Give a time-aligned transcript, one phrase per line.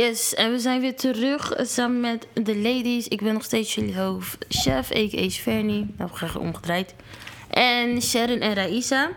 [0.00, 3.08] Yes, en we zijn weer terug eh, samen met de ladies.
[3.08, 5.28] Ik ben nog steeds jullie hoofd chef, a.k.a.
[5.28, 5.94] Fernie.
[5.96, 6.94] Nou, graag omgedraaid.
[7.50, 9.10] En Sharon en Raisa.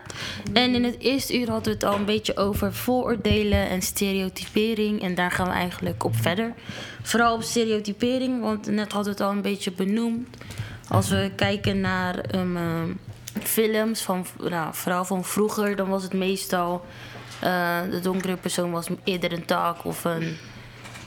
[0.52, 5.02] En in het eerste uur hadden we het al een beetje over vooroordelen en stereotypering.
[5.02, 6.54] En daar gaan we eigenlijk op verder.
[7.02, 10.28] Vooral op stereotypering, want net hadden we het al een beetje benoemd.
[10.88, 12.62] Als we kijken naar um, uh,
[13.42, 16.84] films, van, nou, vooral van vroeger, dan was het meestal...
[17.44, 20.36] Uh, de donkere persoon was eerder een taak of een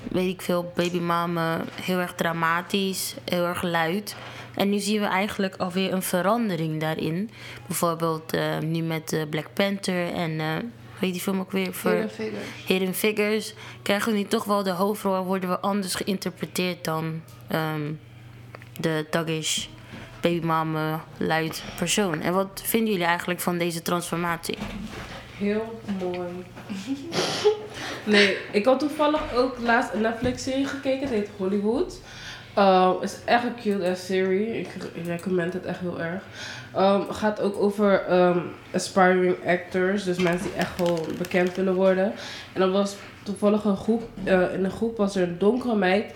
[0.10, 4.16] weet ik veel, babymama heel erg dramatisch, heel erg luid.
[4.56, 7.30] En nu zien we eigenlijk alweer een verandering daarin.
[7.68, 10.46] Bijvoorbeeld uh, nu met uh, Black Panther en uh,
[11.00, 11.74] weet die film ook weer?
[11.74, 12.44] Voor Hidden Figures.
[12.66, 13.54] Hidden Figures.
[13.82, 17.22] Krijgen we nu toch wel de hoofdrol, worden we anders geïnterpreteerd dan
[17.52, 18.00] um,
[18.80, 19.66] de thuggish
[20.22, 22.22] babymama luid persoon.
[22.22, 24.58] En wat vinden jullie eigenlijk van deze transformatie?
[25.38, 26.28] Heel mooi.
[28.14, 31.00] nee, ik had toevallig ook laatst een Netflix-serie gekeken.
[31.00, 32.00] Het heet Hollywood.
[32.58, 34.60] Um, het is echt een cute ass serie.
[34.60, 36.24] Ik, ik recommend het echt heel erg.
[36.78, 38.44] Um, gaat ook over um,
[38.74, 40.04] aspiring actors.
[40.04, 42.14] Dus mensen die echt gewoon bekend willen worden.
[42.54, 44.04] En dan was toevallig een groep.
[44.24, 46.14] Uh, in een groep was er een donkere meid.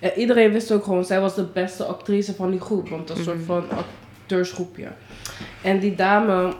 [0.00, 2.88] En iedereen wist ook gewoon, zij was de beste actrice van die groep.
[2.88, 3.32] Want een mm -hmm.
[3.32, 4.88] soort van acteursgroepje.
[5.62, 6.54] En die dame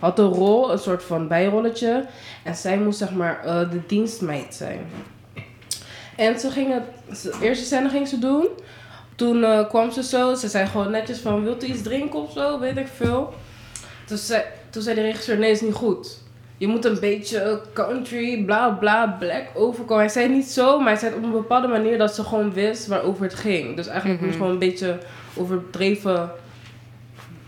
[0.00, 2.06] had een rol, een soort van bijrolletje.
[2.42, 4.86] En zij moest zeg maar uh, de dienstmeid zijn.
[6.16, 8.48] En ze ging het, de eerste scène ging ze doen.
[9.14, 12.32] Toen uh, kwam ze zo, ze zei gewoon netjes van, wilt u iets drinken of
[12.32, 13.34] zo, weet ik veel.
[14.06, 16.18] Toen zei, toen zei de regisseur, nee is niet goed.
[16.56, 20.02] Je moet een beetje country, bla bla, black overkomen.
[20.04, 22.24] Hij zei het niet zo, maar hij zei het op een bepaalde manier dat ze
[22.24, 23.76] gewoon wist waarover het ging.
[23.76, 24.26] Dus eigenlijk mm -hmm.
[24.26, 24.98] moest gewoon een beetje
[25.36, 26.30] overdreven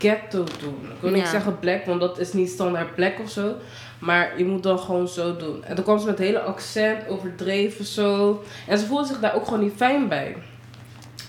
[0.03, 0.79] ghetto doen.
[0.83, 3.55] Ik wil niet zeggen black, want dat is niet standaard black of zo.
[3.99, 5.65] Maar je moet dan gewoon zo doen.
[5.65, 8.43] En dan kwam ze met hele accent, overdreven zo.
[8.67, 10.37] En ze voelde zich daar ook gewoon niet fijn bij.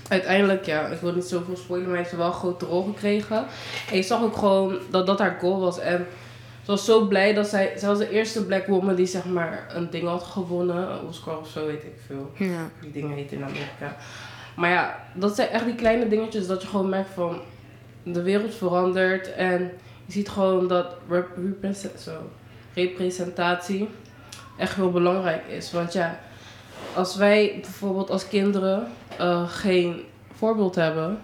[0.08, 3.46] Uiteindelijk, ja, ik wil niet zoveel spoilen, maar heeft ze wel een grote rol gekregen.
[3.90, 5.80] En je zag ook gewoon dat dat haar goal was.
[5.80, 6.08] En
[6.62, 7.74] ze was zo blij dat zij...
[7.78, 10.92] Zij was de eerste black woman die zeg maar een ding had gewonnen.
[10.92, 12.32] Een Oscar of zo, weet ik veel.
[12.34, 12.70] Ja.
[12.82, 13.98] Die dingen heten in Amerika.
[14.56, 17.42] Maar ja, dat zijn echt die kleine dingetjes dat je gewoon merkt van...
[18.04, 19.72] De wereld verandert en
[20.06, 20.96] je ziet gewoon dat
[22.74, 23.90] representatie
[24.58, 25.72] echt heel belangrijk is.
[25.72, 26.20] Want ja,
[26.94, 28.88] als wij bijvoorbeeld als kinderen
[29.20, 30.04] uh, geen
[30.36, 31.20] voorbeeld hebben,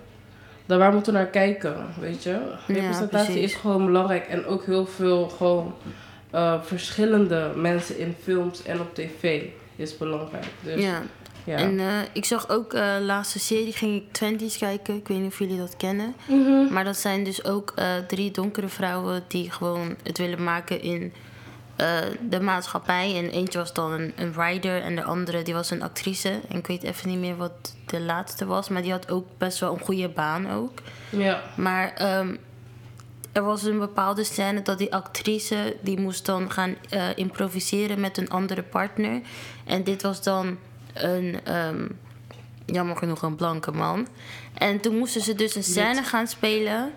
[0.65, 2.39] dan waar moeten we naar kijken, weet je?
[2.67, 5.75] Representatie ja, is gewoon belangrijk en ook heel veel gewoon
[6.33, 9.43] uh, verschillende mensen in films en op tv
[9.75, 10.45] is belangrijk.
[10.63, 11.01] Dus, ja.
[11.43, 11.57] Ja.
[11.57, 14.95] En uh, ik zag ook de uh, laatste serie, ging ik Twenties kijken.
[14.95, 16.15] Ik weet niet of jullie dat kennen.
[16.27, 16.73] Mm -hmm.
[16.73, 21.13] Maar dat zijn dus ook uh, drie donkere vrouwen die gewoon het willen maken in
[22.29, 23.15] de maatschappij.
[23.15, 26.39] En eentje was dan een, een writer en de andere die was een actrice.
[26.49, 28.69] En ik weet even niet meer wat de laatste was.
[28.69, 30.81] Maar die had ook best wel een goede baan ook.
[31.09, 31.41] Ja.
[31.55, 32.37] Maar um,
[33.31, 35.75] er was een bepaalde scène dat die actrice...
[35.81, 36.75] die moest dan gaan
[37.15, 39.21] improviseren met een andere partner.
[39.65, 40.57] En dit was dan
[41.03, 41.97] een, um,
[42.65, 44.07] jammer genoeg, een blanke man.
[44.53, 46.91] En toen moesten ze dus een scène gaan spelen.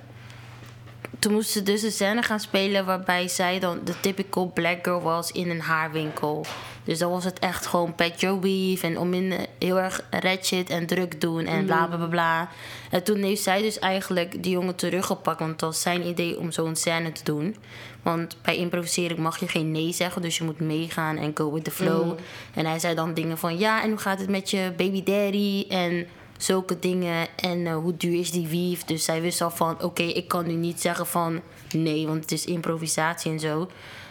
[1.19, 5.03] Toen moesten ze dus een scène gaan spelen waarbij zij dan de typical black girl
[5.03, 6.47] was in een haarwinkel.
[6.85, 10.71] Dus dan was het echt gewoon pet your weave en om in heel erg ratchet
[10.71, 12.49] en druk doen en bla bla bla bla.
[12.91, 16.53] En toen heeft zij dus eigenlijk die jongen teruggepakt, want het was zijn idee om
[16.53, 17.57] zo'n scène te doen.
[18.03, 21.65] Want bij improviseren mag je geen nee zeggen, dus je moet meegaan en go with
[21.65, 22.05] the flow.
[22.05, 22.17] Mm.
[22.55, 25.67] En hij zei dan dingen van ja, en hoe gaat het met je baby daddy
[25.69, 28.87] en zulke dingen en uh, hoe duur is die weave.
[28.87, 31.41] Dus zij wist al van oké, okay, ik kan nu niet zeggen van
[31.75, 33.71] nee, want het is improvisatie en zo.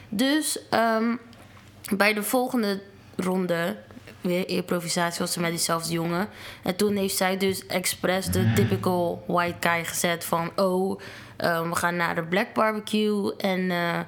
[0.09, 0.59] Dus
[0.99, 1.19] um,
[1.97, 2.81] bij de volgende
[3.15, 3.77] ronde
[4.21, 6.29] weer improvisatie was ze met diezelfde jongen.
[6.63, 10.51] En toen heeft zij dus expres de typical white guy gezet van...
[10.55, 10.99] oh,
[11.41, 13.35] uh, we gaan naar de black barbecue.
[13.35, 13.99] En uh,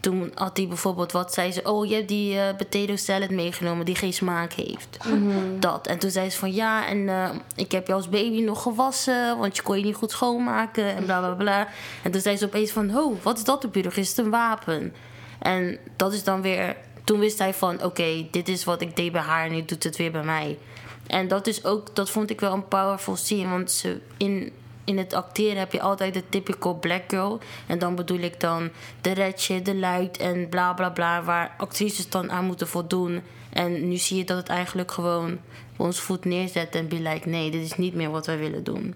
[0.00, 1.62] toen had hij bijvoorbeeld wat zei ze...
[1.62, 4.98] oh, je hebt die uh, potato salad meegenomen die geen smaak heeft.
[5.04, 5.60] Mm -hmm.
[5.60, 5.86] Dat.
[5.86, 7.10] En toen zei ze van ja, en
[7.54, 9.38] ik heb je als baby nog gewassen...
[9.38, 11.68] want je kon je niet goed schoonmaken en bla bla bla.
[12.02, 12.96] En toen zei ze opeens van...
[12.96, 13.90] oh, wat is dat op je?
[13.94, 14.94] Is het een wapen?
[15.38, 16.76] En dat is dan weer
[17.06, 19.64] toen wist hij van oké, okay, dit is wat ik deed bij haar en nu
[19.64, 20.58] doet het weer bij mij.
[21.06, 23.48] En dat is ook, dat vond ik wel een powerful scene.
[23.48, 24.52] Want ze, in,
[24.86, 27.38] in het acteren heb je altijd de typical black girl.
[27.66, 31.22] En dan bedoel ik dan de redje, de luid en bla bla bla.
[31.22, 33.22] Waar actrices dan aan moeten voldoen.
[33.52, 35.38] En nu zie je dat het eigenlijk gewoon
[35.76, 38.94] ons voet neerzet en be nee, dit is niet meer wat wij willen doen.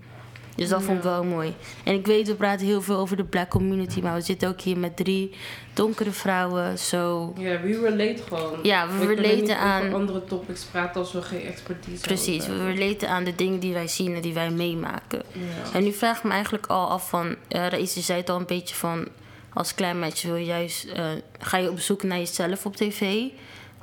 [0.57, 1.55] Dus dat vond ik wel mooi.
[1.85, 4.61] En ik weet, we praten heel veel over de black community, maar we zitten ook
[4.61, 5.35] hier met drie
[5.75, 6.79] donkere vrouwen.
[6.79, 7.33] Zo.
[7.39, 8.59] Ja, we relate gewoon.
[8.63, 12.53] Ja, we relaten niet aan- over andere topics praten als we geen expertise Precies, we
[12.53, 12.75] hebben.
[12.75, 15.23] relaten aan de dingen die wij zien en die wij meemaken.
[15.33, 15.73] Ja.
[15.79, 18.47] En nu vraag ik me eigenlijk al af van, uh, je zei het al een
[18.47, 19.09] beetje van,
[19.53, 21.05] als klein meisje wil je juist, eh,
[21.39, 23.23] ga je op zoek naar jezelf op tv.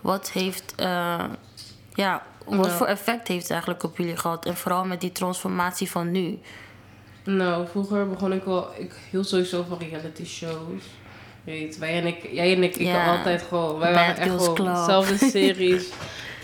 [0.01, 1.23] Wat heeft, eh,
[1.93, 2.25] ja,
[2.55, 2.71] wat Ja.
[2.71, 4.45] voor effect heeft het eigenlijk op jullie gehad?
[4.45, 6.39] En vooral met die transformatie van nu.
[7.23, 8.67] Nou, vroeger begon ik wel...
[8.77, 10.83] Ik hield sowieso van reality shows.
[11.43, 12.29] Weet, wij en ik...
[12.31, 13.17] Jij en ik, ik Ja.
[13.17, 13.79] altijd gewoon...
[13.79, 15.89] Wij Bad waren echt Girls gewoon dezelfde series.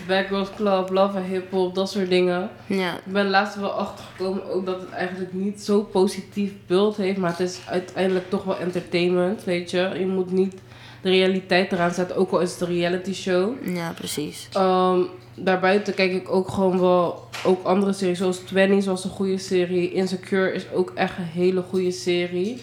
[0.08, 2.50] Bad Girls Club, Love and Hip Hop, dat soort dingen.
[2.66, 7.18] Ja, Ik ben laatst wel achtergekomen ook dat het eigenlijk niet zo positief beeld heeft.
[7.18, 9.90] Maar het is uiteindelijk toch wel entertainment, weet je.
[9.98, 10.54] Je moet niet
[11.02, 13.66] de realiteit eraan zetten, ook al is het een reality show.
[13.76, 14.48] ja, precies.
[14.52, 15.00] Ehm,
[15.34, 18.18] daarbuiten kijk ik ook gewoon wel ook andere series.
[18.18, 19.92] Zoals Twenties was een goede serie.
[19.92, 22.62] Insecure is ook echt een hele goede serie.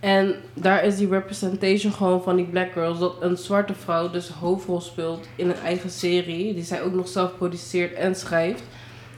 [0.00, 2.98] En daar is die representation gewoon van die black girls.
[2.98, 6.54] Dat een zwarte vrouw dus hoofdrol speelt in een eigen serie.
[6.54, 8.62] Die zij ook nog zelf produceert en schrijft.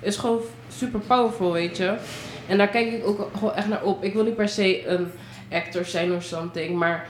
[0.01, 1.97] Is gewoon super powerful, weet je.
[2.49, 4.05] En daar kijk ik ook gewoon echt naar op.
[4.05, 5.07] Ik wil niet per se een
[5.53, 6.79] actor zijn of something.
[6.79, 7.07] Maar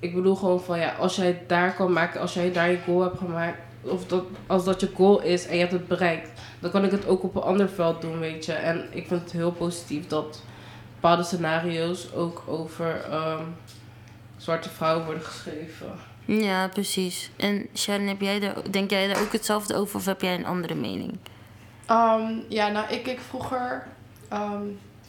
[0.00, 2.20] ik bedoel gewoon van ja, als jij het daar kan maken.
[2.20, 3.58] Als jij daar je goal hebt gemaakt.
[3.84, 6.40] Of dat, als dat je goal is en je hebt het bereikt.
[6.60, 8.52] Dan kan ik het ook op een ander veld doen, weet je.
[8.52, 10.42] En ik vind het heel positief dat
[10.94, 13.42] bepaalde scenario's ook over ehm,
[14.36, 15.92] zwarte vrouwen worden geschreven.
[16.24, 17.30] Ja, precies.
[17.36, 20.46] En Sharon, heb jij er, denk jij daar ook hetzelfde over of heb jij een
[20.46, 21.18] andere mening?
[21.86, 23.86] Ehm, ja, nou, ik keek vroeger...
[24.28, 24.62] ehm,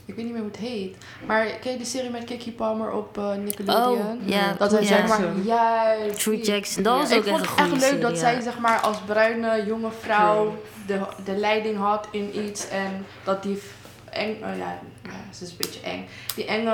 [0.05, 0.97] ik weet niet meer hoe het heet.
[1.25, 4.19] Maar ken je de serie met Kiki Palmer op eh, Nickelodeon?
[4.21, 4.53] Oh, ja.
[4.57, 4.87] Dat hij ja.
[4.87, 6.19] zeg maar juist.
[6.19, 8.17] True die- Jackson, dat was ik ook vond echt een het goede echt leuk dat
[8.17, 8.41] zij ja.
[8.41, 10.55] zeg maar als bruine jonge vrouw
[10.87, 13.61] de, de leiding had in iets en dat die
[14.09, 16.07] eng, eh, ja, ja, ze is een beetje eng.
[16.35, 16.69] Die enge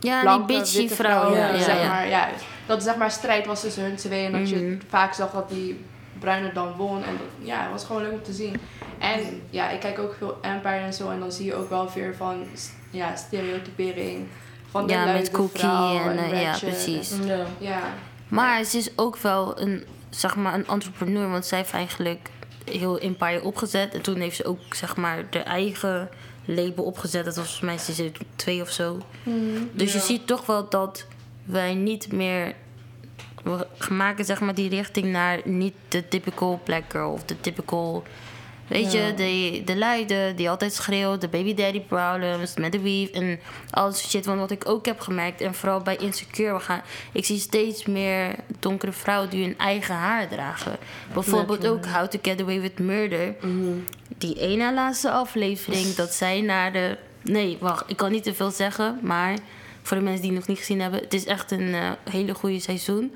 [0.00, 1.34] Ja, die blanke, bitchy witte vrouw.
[1.34, 1.88] Ja, ja, zeg ja.
[1.88, 2.28] maar, ja,
[2.66, 4.76] dat zeg maar strijd was tussen hun tweeën en dat je Mhm.
[4.88, 5.84] vaak zag dat die
[6.18, 8.56] bruine dan won en dat, ja, het was gewoon leuk om te zien.
[8.98, 11.90] En ja, ik kijk ook veel Empire en zo en dan zie je ook wel
[11.94, 12.44] weer van
[12.90, 14.26] ja, stereotypering
[14.70, 17.10] van de Ja, met Cookie vrouw en, eh, ja, precies.
[17.10, 17.44] en- Ja.
[17.58, 17.80] ja,
[18.28, 21.30] Maar ze is ook wel een, zeg maar, een entrepreneur.
[21.30, 22.28] Want zij heeft eigenlijk
[22.64, 23.94] heel Empire opgezet.
[23.94, 26.08] En toen heeft ze ook zeg maar de eigen
[26.44, 27.24] label opgezet.
[27.24, 28.98] Dat was volgens mij seizoen 2 of zo.
[29.72, 31.04] Dus je ziet toch wel dat
[31.44, 32.54] wij niet meer...
[33.56, 38.02] We maken zeg maar die richting naar niet de typical black girl of de typical...
[38.66, 39.06] Weet Ja.
[39.06, 43.38] je, de, de luide die altijd schreeuwt, de baby daddy problems, met de weave en
[43.70, 44.24] al dat shit.
[44.26, 47.86] Want wat ik ook heb gemerkt, en vooral bij Insecure, we gaan, ik zie steeds
[47.86, 50.76] meer donkere vrouwen die hun eigen haar dragen.
[51.12, 53.34] Bijvoorbeeld ook How to Get Away with Murder.
[53.40, 53.68] Mhm.
[54.18, 56.96] Die ene laatste aflevering, dat zij naar de...
[57.22, 59.36] Nee, wacht, ik kan niet te veel zeggen, maar
[59.88, 61.00] voor de mensen die het nog niet gezien hebben...
[61.00, 63.14] Het is echt een eh, hele goede seizoen.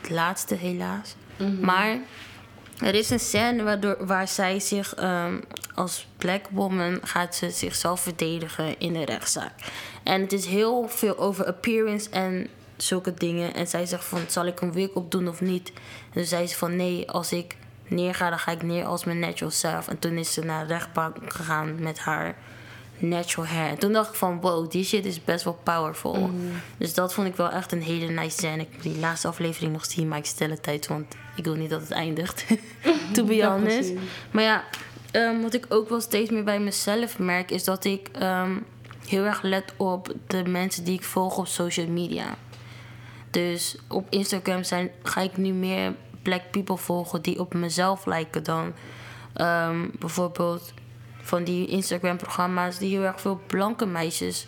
[0.00, 1.14] Het laatste helaas.
[1.60, 1.98] Maar
[2.78, 5.40] er is een scène waardoor, waar zij zich ehm,
[5.74, 9.52] als black woman gaat ze zichzelf verdedigen in de rechtszaak.
[10.02, 13.54] En het is heel veel over appearance en zulke dingen.
[13.54, 15.68] En zij zegt van, zal ik een wig op doen of niet?
[15.68, 17.56] En toen zei ze van, nee, als ik
[17.88, 19.88] neerga, dan ga ik neer als mijn natural self.
[19.88, 22.36] En toen is ze naar de rechtbank gegaan met haar
[22.98, 23.68] natural hair.
[23.68, 26.30] En toen dacht ik van, wow, die shit is best wel powerful.
[26.78, 28.62] Dus dat vond ik wel echt een hele nice scène.
[28.62, 31.54] Ik heb die laatste aflevering nog zien, maar ik stel het tijd, want ik wil
[31.54, 32.46] niet dat het eindigt.
[33.14, 33.92] to be honest.
[34.30, 34.64] Maar ja,
[35.10, 38.56] ehm, wat ik ook wel steeds meer bij mezelf merk, is dat ik ehm,
[39.06, 42.36] heel erg let op de mensen die ik volg op social media.
[43.30, 48.42] Dus op Instagram zijn, ga ik nu meer black people volgen die op mezelf lijken
[48.42, 48.72] dan
[49.32, 50.72] ehm, bijvoorbeeld
[51.26, 54.46] van die Instagram-programma's die heel erg veel blanke meisjes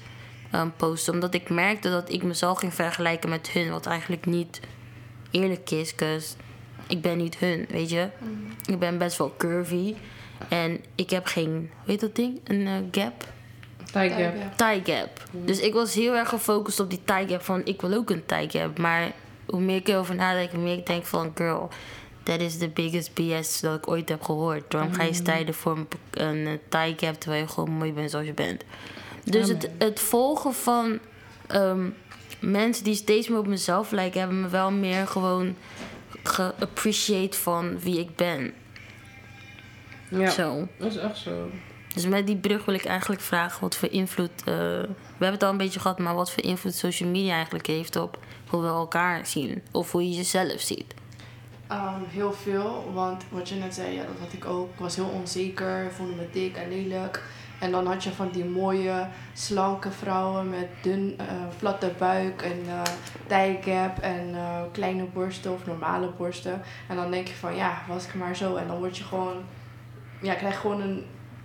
[0.51, 1.13] ehm, posten.
[1.13, 4.61] Omdat ik merkte dat ik mezelf ging vergelijken met hun, wat eigenlijk niet
[5.31, 6.35] eerlijk is, cause
[6.89, 8.09] ik ben niet hun, weet je.
[8.67, 9.95] Ik ben best wel curvy
[10.49, 12.41] en ik heb geen, heet dat ding?
[12.45, 13.27] Een eh, gap?
[13.93, 14.85] Thigh gap.
[14.85, 15.25] Gap.
[15.31, 18.27] Dus ik was heel erg gefocust op die thigh gap van ik wil ook een
[18.27, 18.79] thigh gap.
[18.79, 19.13] Maar
[19.47, 21.69] hoe meer ik erover nadenk, hoe meer ik denk van girl,
[22.29, 24.73] that is the biggest BS dat ik ooit heb gehoord.
[24.73, 28.33] Waarom ga je strijden voor een, thigh gap terwijl je gewoon mooi bent zoals je
[28.33, 28.65] bent?
[29.25, 30.99] Dus het, het volgen van
[31.47, 31.87] ehm,
[32.41, 35.57] mensen die steeds meer op mezelf lijken, hebben me wel meer gewoon
[36.23, 38.53] geappreciate van wie ik ben.
[40.11, 40.69] Ja, Zo.
[40.79, 41.51] dat is echt zo.
[41.95, 44.31] Dus met die brug wil ik eigenlijk vragen wat voor invloed.
[44.39, 44.87] eh, we
[45.25, 48.19] hebben het al een beetje gehad, maar wat voor invloed social media eigenlijk heeft op
[48.49, 49.63] hoe we elkaar zien.
[49.73, 50.95] Of hoe je jezelf ziet.
[51.69, 54.73] Ehm, heel veel, want wat je net zei, ja, dat had ik ook.
[54.73, 57.23] Ik was heel onzeker, voelde me dik en lelijk.
[57.59, 61.27] En dan had je van die mooie, slanke vrouwen met dun, eh,
[61.59, 62.83] platte buik en uh,
[63.27, 66.63] thigh-gap en eh, kleine borsten of normale borsten.
[66.89, 68.57] En dan denk je van, ja, was ik maar zo.
[68.57, 69.37] En dan word je gewoon,
[70.23, 71.05] ja, krijg gewoon een...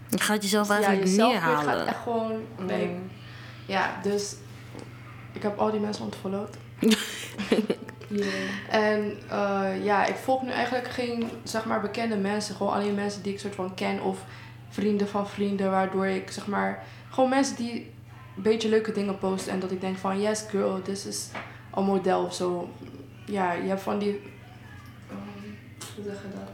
[0.10, 1.74] Je gaat jezelf Ja, eigenlijk je zelfbeeld neerhalen.
[1.74, 2.32] gaat echt gewoon...
[2.66, 2.88] Nee.
[2.88, 3.10] Mm.
[3.66, 4.36] Ja, dus
[5.32, 6.58] ik heb al die mensen ontfollowed.
[8.70, 12.56] En eh, ja, ik volg nu eigenlijk geen, zeg maar, bekende mensen.
[12.56, 14.20] Gewoon alleen mensen die ik soort van ken of
[14.70, 15.72] vrienden van vrienden.
[15.72, 17.92] Waardoor ik, zeg maar, gewoon mensen die
[18.36, 19.54] een beetje leuke dingen posten.
[19.54, 21.30] En dat ik denk van, yes girl, this is
[21.76, 22.70] een model of zo.
[23.26, 24.22] Ja, je hebt van die...
[25.10, 25.18] ehm,
[25.96, 26.52] hoe zeg je dat?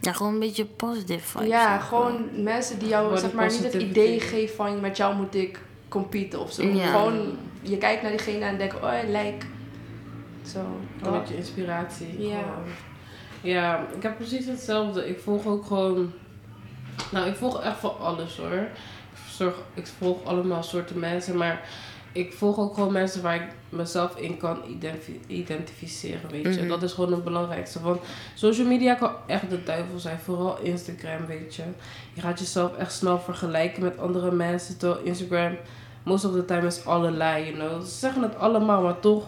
[0.00, 1.48] Ja, gewoon een beetje positive vibes.
[1.48, 5.34] Ja, gewoon mensen die jou, zeg maar, niet het idee geven van, met jou moet
[5.34, 6.62] ik competen of zo.
[6.62, 6.86] Ja.
[6.86, 9.08] Gewoon, je kijkt naar diegene en denkt, oh, hij
[10.52, 10.58] Zo.
[11.02, 12.22] Een beetje inspiratie.
[12.28, 12.38] Ja.
[12.38, 12.64] gewoon.
[13.40, 15.08] Ja, ik heb precies hetzelfde.
[15.08, 16.12] Ik volg ook gewoon.
[17.10, 18.52] Nou, ik volg echt van alles hoor.
[18.52, 21.68] Ik, zorg, ik volg allemaal soorten mensen, maar
[22.12, 26.60] ik volg ook gewoon mensen waar ik mezelf in kan identifi- identificeren, weet je.
[26.60, 26.68] Mhm.
[26.68, 27.80] Dat is gewoon het belangrijkste.
[27.80, 28.00] Want
[28.34, 31.62] social media kan echt de duivel zijn, vooral Instagram, weet je.
[32.12, 35.56] Je gaat jezelf echt snel vergelijken met andere mensen, terwijl Instagram
[36.02, 37.82] most of the time is allerlei, you know.
[37.82, 39.24] Ze zeggen het allemaal, maar toch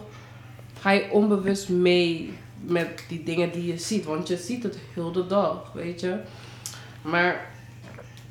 [0.85, 4.05] ga je onbewust mee met die dingen die je ziet.
[4.05, 6.19] Want je ziet het heel de dag, weet je.
[7.01, 7.45] Maar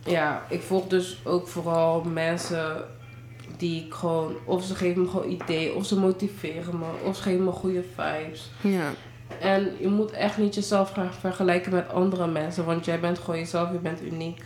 [0.04, 2.84] ja, ik volg dus ook vooral mensen
[3.56, 4.34] die ik gewoon...
[4.44, 7.84] Of ze geven me gewoon ideeën, of ze motiveren me, of ze geven me goede
[7.94, 8.50] vibes.
[8.60, 8.90] Ja.
[9.40, 12.64] En je moet echt niet jezelf gaan vergelijken met andere mensen.
[12.64, 14.42] Want jij bent gewoon jezelf, je bent uniek.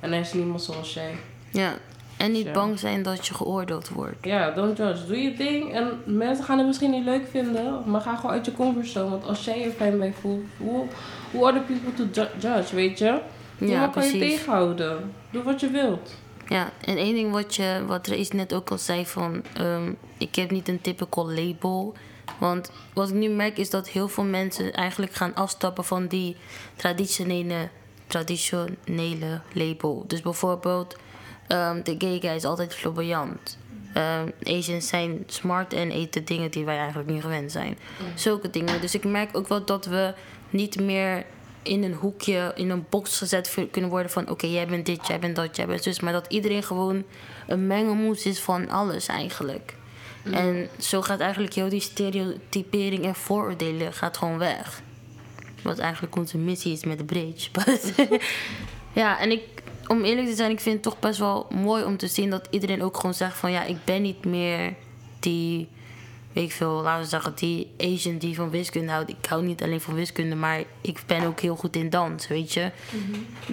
[0.00, 1.16] En er is niemand zoals jij.
[1.50, 1.74] ja.
[2.20, 2.52] En niet Ja.
[2.52, 4.16] bang zijn dat je geoordeeld wordt.
[4.24, 5.06] Ja, don't judge.
[5.06, 5.72] Doe je ding.
[5.74, 7.82] En mensen gaan het misschien niet leuk vinden.
[7.86, 9.10] Maar ga gewoon uit je comfortzone.
[9.10, 10.84] Want als jij er fijn bij voelt, hoe
[11.30, 13.20] hoe other people to ju- judge, weet je?
[13.58, 15.12] Ja, kan je tegenhouden.
[15.30, 16.14] Doe wat je wilt.
[16.48, 19.42] Ja, en één ding wat, je, wat Reis net ook al zei van...
[19.54, 21.94] ehm, ik heb niet een typical label.
[22.38, 26.36] Want wat ik nu merk is dat heel veel mensen eigenlijk gaan afstappen van die
[26.76, 27.68] traditionele,
[28.06, 30.04] traditionele label.
[30.06, 30.96] Dus bijvoorbeeld,
[31.50, 33.58] ehm, de gay guy is altijd flamboyant.
[33.94, 37.78] Ehm Asians zijn smart en eten dingen die wij eigenlijk niet gewend zijn.
[38.14, 38.80] Zulke dingen.
[38.80, 40.14] Dus ik merk ook wel dat we
[40.50, 41.24] niet meer
[41.62, 44.30] in een hoekje, in een box gezet kunnen worden van...
[44.30, 46.00] oké, jij bent dit, jij bent dat, jij bent zus.
[46.00, 47.04] Maar dat iedereen gewoon
[47.46, 49.74] een mengelmoes is van alles eigenlijk.
[50.24, 54.82] En zo gaat eigenlijk heel die stereotypering en vooroordelen gaat gewoon weg.
[55.62, 57.50] Wat eigenlijk onze missie is met de bridge.
[58.92, 59.42] Ja, en ik,
[59.90, 62.46] om eerlijk te zijn, ik vind het toch best wel mooi om te zien dat
[62.50, 64.74] iedereen ook gewoon zegt van ja, ik ben niet meer
[65.18, 65.68] die,
[66.32, 69.10] weet ik veel, laten we zeggen, die Asian die van wiskunde houdt.
[69.10, 72.52] Ik hou niet alleen van wiskunde, maar ik ben ook heel goed in dans, weet
[72.52, 72.70] je.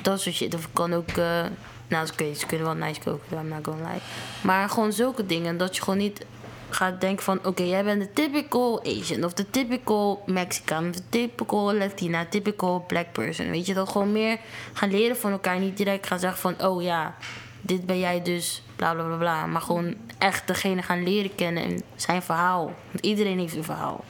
[0.01, 0.55] Dat soort shit.
[0.55, 1.45] Of ik kan ook, eh,
[1.87, 4.01] nou, oké, ze kunnen wel nice koken, I'm not gonna lie.
[4.41, 6.25] Maar gewoon zulke dingen, dat je gewoon niet
[6.69, 7.39] gaat denken van...
[7.45, 10.89] oké, jij bent de typical Asian of de typical Mexican...
[10.89, 13.49] of de typical Latina, typical black person.
[13.49, 14.39] Weet je, dat gewoon meer
[14.73, 15.59] gaan leren van elkaar.
[15.59, 16.67] Niet direct gaan zeggen van...
[16.67, 17.15] oh ja,
[17.61, 19.45] dit ben jij dus, bla bla bla bla.
[19.45, 22.73] Maar gewoon echt degene gaan leren kennen en zijn verhaal.
[22.91, 24.03] Want iedereen heeft een verhaal.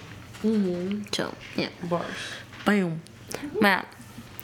[1.09, 1.67] Zo, ja.
[1.79, 2.41] Bars.
[2.63, 3.01] Bam.
[3.59, 3.83] Maar ja,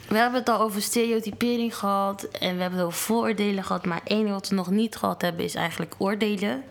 [0.08, 3.84] we hebben het al over stereotypering gehad en we hebben het over vooroordelen gehad.
[3.84, 6.64] Maar één wat we nog niet gehad hebben is eigenlijk oordelen.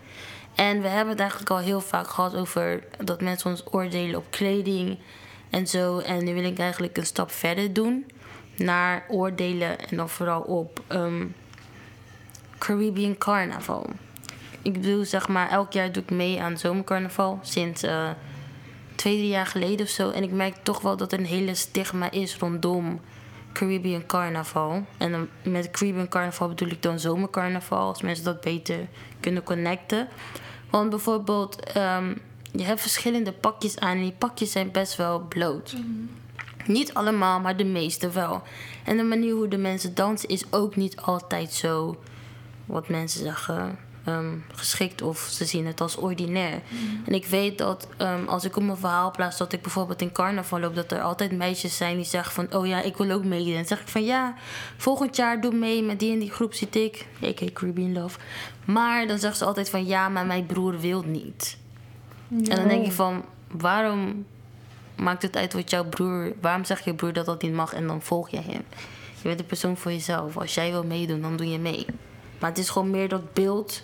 [0.54, 4.26] En we hebben het eigenlijk al heel vaak gehad over dat mensen ons oordelen op
[4.30, 4.98] kleding
[5.50, 5.98] en zo.
[5.98, 8.06] En nu wil ik eigenlijk een stap verder doen
[8.56, 11.26] naar oordelen en dan vooral op ehm,
[12.58, 13.86] Caribbean Carnaval.
[14.62, 18.10] Ik bedoel, zeg maar, elk jaar doe ik mee aan zomercarnaval sinds eh,
[18.94, 20.10] twee, drie jaar geleden of zo.
[20.10, 23.00] En ik merk toch wel dat er een hele stigma is rondom
[23.54, 24.86] Caribbean Carnaval.
[24.98, 28.88] En met Caribbean Carnaval bedoel ik dan zomercarnaval, als mensen dat beter
[29.20, 30.08] kunnen connecten.
[30.70, 32.14] Want bijvoorbeeld, ehm,
[32.52, 35.76] je hebt verschillende pakjes aan en die pakjes zijn best wel bloot.
[36.66, 38.42] Niet allemaal, maar de meeste wel.
[38.84, 42.02] En de manier hoe de mensen dansen is ook niet altijd zo,
[42.66, 46.60] wat mensen zeggen, ehm, geschikt of ze zien het als ordinair.
[47.06, 47.88] En ik weet dat
[48.26, 51.00] als als ik op mijn verhaal plaats dat ik bijvoorbeeld in carnaval loop, dat er
[51.00, 53.50] altijd meisjes zijn die zeggen van, oh ja, ik wil ook meedoen.
[53.50, 54.34] En dan zeg ik van ja,
[54.76, 57.46] volgend jaar doe mee met die en die groep zit ik, a.k.a.
[57.52, 58.18] Caribbean Love.
[58.64, 61.56] Maar dan zeggen ze altijd van ja, maar mijn broer wil niet.
[62.28, 64.26] En dan denk ik van, waarom
[64.96, 66.32] maakt het uit wat jouw broer...
[66.40, 68.64] Waarom zegt je broer dat dat niet mag en dan volg je hem?
[69.22, 70.36] Je bent een persoon voor jezelf.
[70.36, 71.86] Als jij wil meedoen, dan doe je mee.
[72.38, 73.82] Maar het is gewoon meer dat beeld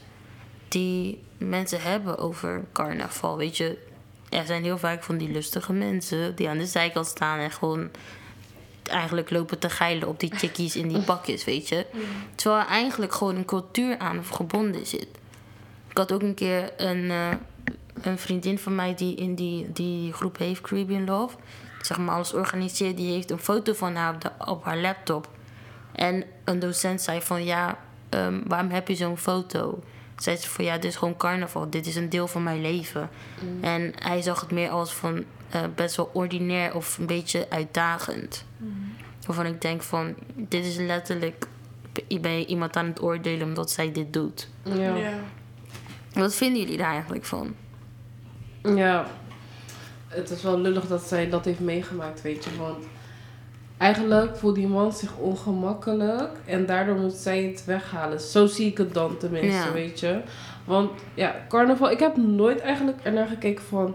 [0.70, 3.36] die mensen hebben over carnaval.
[3.36, 3.78] Weet je,
[4.28, 7.90] er zijn heel vaak van die lustige mensen die aan de zijkant staan en gewoon
[8.82, 11.86] eigenlijk lopen te geilen op die chickies in die pakjes, weet je.
[12.34, 15.08] Terwijl er eigenlijk gewoon een cultuur aan gebonden zit.
[15.88, 17.28] Ik had ook een keer een, eh,
[18.02, 21.36] een vriendin van mij die in die, die groep heeft, Caribbean Love.
[21.82, 22.96] Zeg maar alles organiseert.
[22.96, 25.28] Die heeft een foto van haar op, de, op haar laptop.
[25.92, 29.82] En een docent zei van ja, ehm, waarom heb je zo'n foto?
[30.20, 31.70] Zei ze van ja, dit is gewoon carnaval.
[31.70, 33.10] Dit is een deel van mijn leven.
[33.60, 38.44] En hij zag het meer als van eh, best wel ordinair of een beetje uitdagend.
[39.26, 41.46] Waarvan ik denk van dit is letterlijk
[42.06, 44.48] ik ben je iemand aan het oordelen omdat zij dit doet.
[44.62, 44.94] Ja.
[44.94, 45.18] Ja.
[46.12, 47.54] Wat vinden jullie daar eigenlijk van?
[48.62, 49.06] Ja,
[50.08, 52.56] het is wel lullig dat zij dat heeft meegemaakt, weet je.
[52.56, 52.84] Want
[53.80, 58.20] eigenlijk voelt die man zich ongemakkelijk en daardoor moet zij het weghalen.
[58.20, 59.72] Zo zie ik het dan tenminste, Ja.
[59.72, 60.20] weet je.
[60.64, 63.94] Want ja, carnaval, ik heb nooit eigenlijk ernaar gekeken van...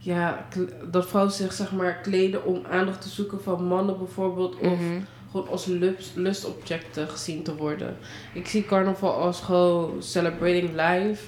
[0.00, 0.46] Ja,
[0.90, 4.54] dat vrouwen zich zeg maar kleden om aandacht te zoeken van mannen bijvoorbeeld.
[4.54, 5.00] Of Mhm.
[5.30, 7.96] gewoon als lust, lustobjecten gezien te worden.
[8.32, 11.24] Ik zie carnaval als gewoon celebrating life,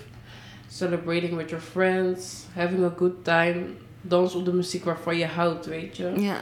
[0.69, 3.63] celebrating with your friends, having a good time,
[4.01, 6.13] dans op de muziek waarvan je houdt, weet je.
[6.17, 6.37] Ja.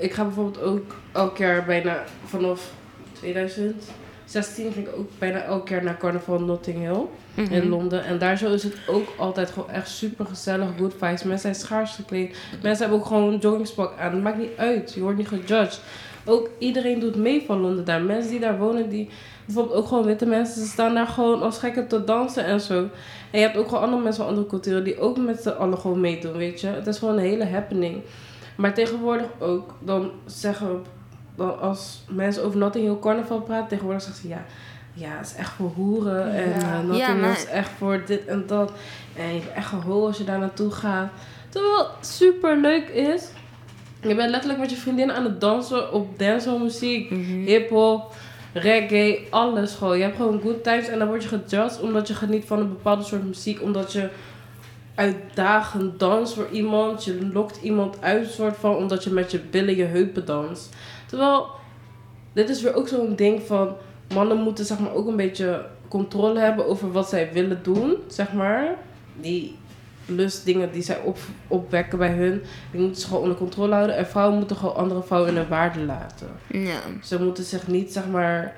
[0.00, 2.72] Ik ga bijvoorbeeld ook elk jaar bijna vanaf
[3.12, 7.02] 2016 ging ik ook bijna elk jaar naar carnaval Notting Hill
[7.34, 7.52] Mhm.
[7.52, 8.04] in Londen.
[8.04, 11.22] En daar zo is het ook altijd gewoon echt super gezellig, good vibes.
[11.22, 12.36] Mensen zijn schaars gekleed.
[12.62, 14.12] Mensen hebben ook gewoon een joggingspak aan.
[14.12, 14.92] Het maakt niet uit.
[14.94, 15.80] Je wordt niet gejudged.
[16.24, 18.02] Ook iedereen doet mee van Londen daar.
[18.02, 19.08] Mensen die daar wonen, die
[19.44, 22.78] bijvoorbeeld ook gewoon witte mensen, ze staan daar gewoon als gekken te dansen en zo.
[23.30, 25.78] En je hebt ook gewoon andere mensen van andere culturen die ook met z'n allen
[25.78, 26.66] gewoon meedoen, weet je.
[26.66, 27.96] Het is gewoon een hele happening.
[28.60, 30.78] Maar tegenwoordig ook, dan zeggen we,
[31.36, 34.44] dan als mensen over Notting Hill Carnaval praten, tegenwoordig zeggen ze ja,
[34.92, 36.32] ja, het is echt voor hoeren.
[36.34, 38.72] En eh, Notting Ja, maar- is echt voor dit en dat.
[39.16, 41.08] En je bent echt gehoor als je daar naartoe gaat.
[41.48, 43.28] Terwijl het super leuk is.
[44.02, 47.22] Je bent letterlijk met je vriendin aan het dansen op dancehall muziek, Mhm.
[47.44, 48.14] hip-hop,
[48.52, 49.96] reggae, alles gewoon.
[49.96, 52.68] Je hebt gewoon good times en dan word je gejudged omdat je geniet van een
[52.68, 53.62] bepaalde soort muziek.
[53.62, 54.08] Omdat je
[55.00, 57.04] uitdagend danst voor iemand.
[57.04, 60.68] Je lokt iemand uit, soort van, omdat je met je billen je heupen danst.
[61.06, 61.46] Terwijl,
[62.32, 63.76] dit is weer ook zo'n ding van...
[64.14, 68.32] Mannen moeten zeg maar ook een beetje controle hebben over wat zij willen doen, zeg
[68.32, 68.74] maar.
[69.20, 69.56] Die
[70.06, 73.96] lustdingen die zij op, opwekken bij hun, die moeten ze gewoon onder controle houden.
[73.96, 76.28] En vrouwen moeten gewoon andere vrouwen in hun waarde laten.
[76.46, 76.80] Ja.
[77.02, 78.56] Ze moeten zich niet, zeg maar,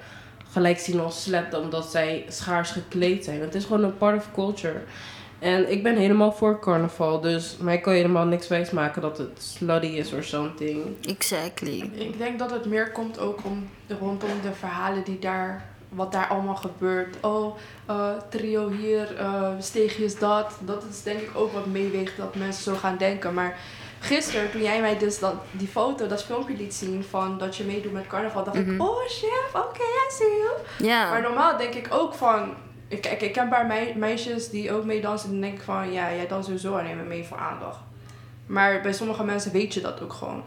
[0.50, 3.40] gelijk zien als slet omdat zij schaars gekleed zijn.
[3.40, 4.80] Het is gewoon een part of culture.
[5.42, 9.18] En ik ben helemaal voor carnaval, dus mij kan je helemaal niks wijs maken dat
[9.18, 10.82] het slutty is or something.
[11.06, 11.90] Exactly.
[11.94, 16.26] Ik denk dat het meer komt ook om, rondom de verhalen die daar, wat daar
[16.28, 17.16] allemaal gebeurt.
[17.20, 20.52] Oh, eh, trio hier, eh steegjes dat.
[20.60, 23.34] Dat is denk ik ook wat meeweegt dat mensen zo gaan denken.
[23.34, 23.58] Maar
[24.00, 27.64] gisteren, toen jij mij dus dat, die foto, dat filmpje liet zien van dat je
[27.64, 28.74] meedoet met carnaval, dacht Mhm.
[28.74, 30.50] ik, oh chef, oké, I see you.
[30.88, 30.88] Maar
[31.22, 31.28] Ja.
[31.28, 32.54] normaal denk ik ook van.
[32.92, 35.26] Ik- Kijk, ik ken een paar mei- meisjes die ook meedansen.
[35.28, 37.78] En dan denk ik van, ja, jij danst sowieso alleen maar mee voor aandacht.
[38.46, 40.42] Maar bij sommige mensen weet je dat ook gewoon.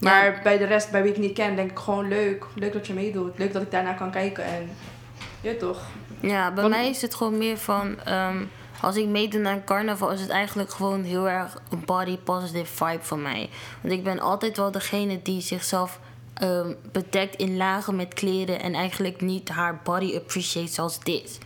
[0.00, 2.44] Maar bij de rest, bij wie ik niet ken, denk ik gewoon leuk.
[2.54, 3.38] Leuk dat je meedoet.
[3.38, 4.44] Leuk dat ik daarna kan kijken.
[4.44, 4.68] En
[5.40, 5.80] ja, toch?
[6.20, 8.00] Ja, bij Want- mij is het gewoon meer van...
[8.04, 8.36] ehm,
[8.80, 12.66] als ik meedoe naar een carnaval is het eigenlijk gewoon heel erg een body positive
[12.84, 13.48] vibe van mij.
[13.80, 16.00] Want ik ben altijd wel degene die zichzelf
[16.38, 18.60] ehm, bedekt in lagen met kleren...
[18.60, 21.38] en eigenlijk niet haar body appreciate zoals dit.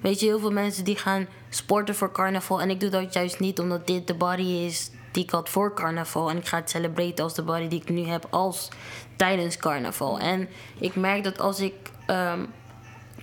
[0.00, 2.60] Weet je, heel veel mensen die gaan sporten voor carnaval...
[2.60, 5.74] en ik doe dat juist niet omdat dit de body is die ik had voor
[5.74, 6.30] carnaval...
[6.30, 8.68] en ik ga het celebreren als de body die ik nu heb als
[9.16, 10.18] tijdens carnaval.
[10.18, 11.74] En ik merk dat als ik...
[12.06, 12.40] ehm,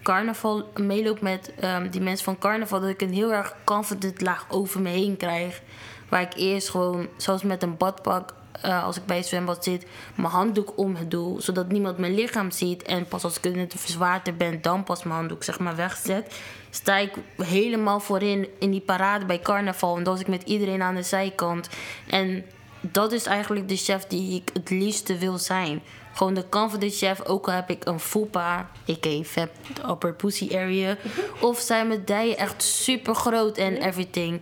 [0.03, 4.45] carnaval meeloop met ehm, die mensen van carnaval, dat ik een heel erg confident laag
[4.49, 5.61] over me heen krijg.
[6.09, 9.85] Waar ik eerst gewoon, zoals met een badpak, eh, als ik bij het zwembad zit,
[10.15, 12.83] mijn handdoek om doe, zodat niemand mijn lichaam ziet.
[12.83, 16.35] En pas als ik in het verzwaarder ben, dan pas mijn handdoek zeg maar wegzet.
[16.69, 19.97] Sta ik helemaal voorin in die parade bij carnaval.
[19.97, 21.69] En dan was ik met iedereen aan de zijkant.
[22.07, 22.45] En
[22.81, 25.81] dat is eigenlijk de chef die ik het liefste wil zijn.
[26.13, 29.23] Gewoon de confident chef, ook al heb ik een fupa, a.k.a.
[29.23, 29.49] fat
[29.89, 30.97] upper pussy area.
[31.39, 34.41] Of zijn mijn dijen echt super groot en everything.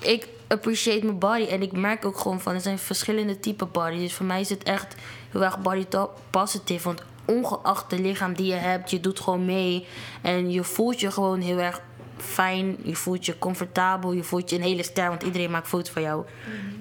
[0.00, 3.98] Ik appreciate mijn body en ik merk ook gewoon van, er zijn verschillende typen body.
[3.98, 4.94] Dus voor mij is het echt
[5.30, 5.86] heel erg body
[6.30, 6.84] positive.
[6.84, 9.86] Want ongeacht de lichaam die je hebt, je doet gewoon mee.
[10.22, 11.80] En je voelt je gewoon heel erg
[12.16, 12.76] fijn.
[12.82, 14.12] Je voelt je comfortabel.
[14.12, 16.24] Je voelt je een hele ster, want iedereen maakt foto's van jou.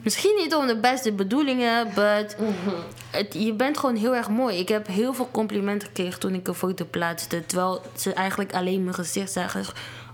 [0.03, 2.38] Misschien niet om de beste bedoelingen, but
[3.12, 4.58] het, je bent gewoon heel erg mooi.
[4.58, 7.45] Ik heb heel veel complimenten gekregen toen ik een foto plaatste.
[7.45, 9.65] Terwijl ze eigenlijk alleen mijn gezicht zagen.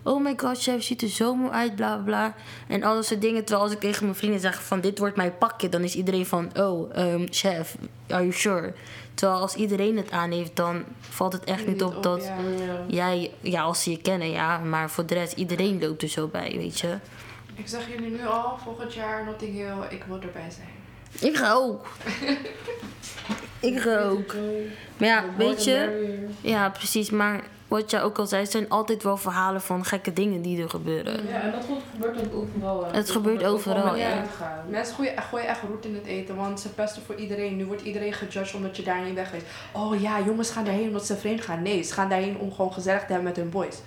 [0.04, 2.36] Oh my god, chef, ziet er zo mooi uit, bla bla bla.
[2.68, 3.44] En al dat soort dingen.
[3.44, 6.26] Terwijl als ik tegen mijn vrienden zeg van dit wordt mijn pakje, dan is iedereen
[6.26, 7.76] van oh, ehm, chef,
[8.10, 8.74] are you sure?
[9.14, 12.38] Terwijl als iedereen het aan heeft, dan valt het echt niet, op, dat ja.
[12.66, 12.84] Ja.
[12.88, 16.28] jij, ja, als ze je kennen, ja, maar voor de rest, iedereen loopt er zo
[16.28, 16.98] bij, weet je.
[17.56, 20.82] Ik zeg jullie nu al, volgend jaar Notting Hill, ik wil erbij zijn.
[21.30, 21.88] Ik ga ook.
[23.60, 24.36] ik ga ook.
[24.98, 27.10] Maar ja, weet je, ja, precies.
[27.10, 27.44] Maar
[27.82, 30.70] wat jij ook al zei, het zijn altijd wel verhalen van gekke dingen die er
[30.70, 31.28] gebeuren.
[31.28, 32.86] Ja, en dat gebeurt ook overal.
[32.86, 32.92] hè.
[32.98, 34.24] Het gebeurt overal, ja.
[34.70, 37.56] Mensen gooien, gooien echt roet in het eten, want ze pesten voor iedereen.
[37.58, 39.44] Nu wordt iedereen gejudged omdat je daar niet weg bent.
[39.72, 41.62] Oh ja, jongens gaan daarheen omdat ze vreemd gaan.
[41.62, 43.78] Nee, ze gaan daarheen om gewoon gezellig te hebben met hun boys.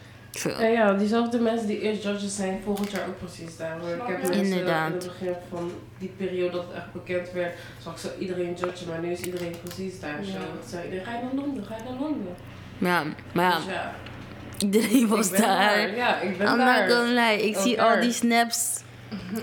[0.58, 3.78] Ja, ja, diezelfde mensen die eerst judges zijn, volgend jaar ook precies daar.
[3.80, 3.88] hoor.
[3.88, 4.88] Ik heb mensen Inderdaad.
[4.88, 8.54] in het begin van die periode dat het echt bekend werd, zag ik zo iedereen
[8.54, 10.18] judgen, maar nu is iedereen precies daar.
[10.24, 10.30] Zo.
[10.30, 10.38] Ja.
[10.68, 12.34] Zei iedereen, ga je naar Londen, ga je naar Londen.
[12.78, 13.92] Ja, maar ja, Dus ja,
[14.58, 15.96] iedereen was daar.
[15.96, 16.88] Ja, ik ben I'm daar.
[16.88, 17.48] not gonna lie.
[17.48, 18.80] Ik Ook zie al die snaps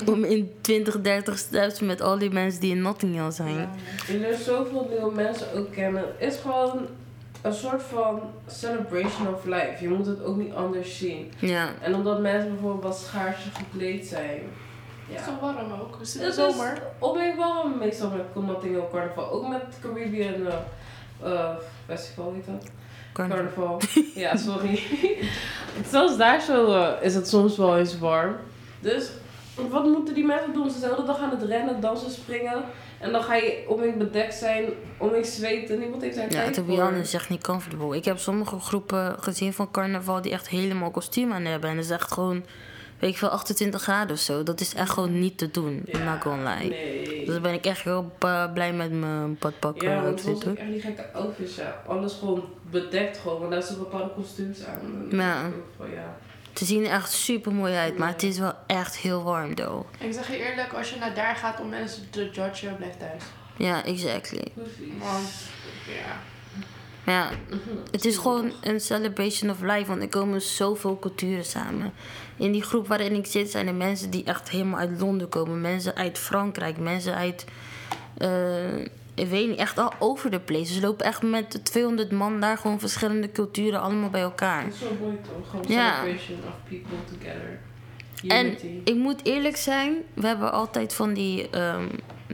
[0.06, 3.70] om in 20, 30 snaps met al die mensen die in Notting Hill zijn.
[4.08, 6.04] Je leert zoveel nieuwe mensen ook kennen.
[6.18, 6.86] Het is gewoon
[7.42, 9.76] een soort van celebration of life.
[9.80, 11.32] Je moet het ook niet anders zien.
[11.40, 11.68] Ja.
[11.82, 14.42] En omdat mensen bijvoorbeeld wat schaarsje gekleed zijn.
[15.08, 15.26] Het is Ja.
[15.26, 15.92] zo warm ook.
[15.94, 16.74] Het is de Het zomer.
[16.74, 19.32] is onweer warm meestal met Notting Hill Carnival.
[19.32, 20.54] Ook met Caribbean eh,
[21.32, 21.50] eh,
[21.88, 22.70] Festival heet dat.
[23.14, 23.82] Carnival.
[24.16, 24.80] ja, sorry.
[25.92, 28.36] Zelfs daar zo eh, is het soms wel eens warm.
[28.80, 29.10] Dus
[29.70, 30.70] wat moeten die mensen doen?
[30.72, 32.64] Ze zijn de dag aan het rennen, dansen, springen.
[33.00, 34.66] En dan ga je onweer bedekt zijn,
[34.98, 35.80] onweer zweten.
[35.80, 36.84] Niemand heeft Ja, tijd to be voor.
[36.84, 37.96] honest, is echt niet comfortable.
[37.98, 41.70] Ik heb sommige groepen gezien van carnaval die echt helemaal kostuum aan hebben.
[41.70, 42.44] En dat is echt gewoon,
[43.00, 44.44] weet ik veel, 28 graden of zo.
[44.44, 45.82] Dat is echt gewoon niet te doen.
[45.86, 46.70] Ja, not gonna lie.
[46.70, 47.26] Nee.
[47.26, 48.12] Dus dan ben ik echt heel
[48.54, 51.82] blij met mijn badpakken Ja, want outfit soms ook echt die gekke outfits, ja.
[51.88, 55.08] Alles gewoon bedekt gewoon, want daar zitten bepaalde kostuums aan.
[55.12, 55.42] En Ja.
[55.78, 55.88] van.
[56.54, 59.86] Ze zien er echt super mooi uit, maar het is wel echt heel warm though.
[60.00, 63.24] Ik zeg je eerlijk, als je naar daar gaat om mensen te judgen, blijf thuis.
[63.58, 64.48] Ja, exactly.
[64.54, 64.94] Precies.
[65.00, 65.30] Want,
[65.88, 66.20] ja.
[67.04, 67.30] Maar ja,
[67.92, 71.94] het is gewoon een celebration of life, want er komen zoveel culturen samen.
[72.38, 75.62] In die groep waarin ik zit zijn er mensen die echt helemaal uit Londen komen.
[75.62, 77.46] Mensen uit Frankrijk, mensen uit,
[78.18, 78.78] eh,
[79.16, 80.74] ik weet niet, echt al over de place.
[80.74, 84.64] Ze lopen echt met 200 man daar, gewoon verschillende culturen allemaal bij elkaar.
[84.64, 85.50] Dat is zo mooi toch?
[85.50, 85.94] Gewoon Ja.
[85.96, 87.60] celebration of people together.
[88.28, 88.68] En Unity.
[88.84, 91.86] ik moet eerlijk zijn, we hebben altijd van die, ehm,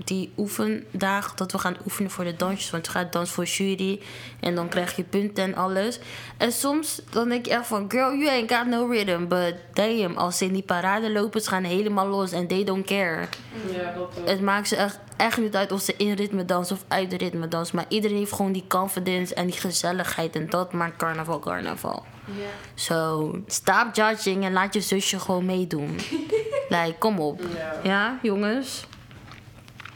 [0.03, 2.69] die oefendagen dat we gaan oefenen voor de dansjes.
[2.69, 4.01] Want je gaat dansen voor jury
[4.39, 5.99] en dan krijg je punten en alles.
[6.37, 9.27] En soms dan denk je echt van, girl, you ain't got no rhythm.
[9.27, 12.85] But damn, als ze in die parade lopen, ze gaan helemaal los en they don't
[12.85, 13.27] care.
[13.71, 14.27] Ja, dat ook.
[14.27, 17.17] Het maakt ze echt, echt niet uit of ze in ritme dansen of uit de
[17.17, 17.75] ritme dansen.
[17.75, 20.35] Maar iedereen heeft gewoon die confidence en die gezelligheid.
[20.35, 22.05] En dat maakt carnaval carnaval.
[22.25, 22.49] Ja.
[22.75, 25.99] So, stop judging en laat je zusje gewoon meedoen.
[26.69, 27.41] like, kom op.
[27.55, 27.73] Ja.
[27.83, 28.87] Ja, jongens.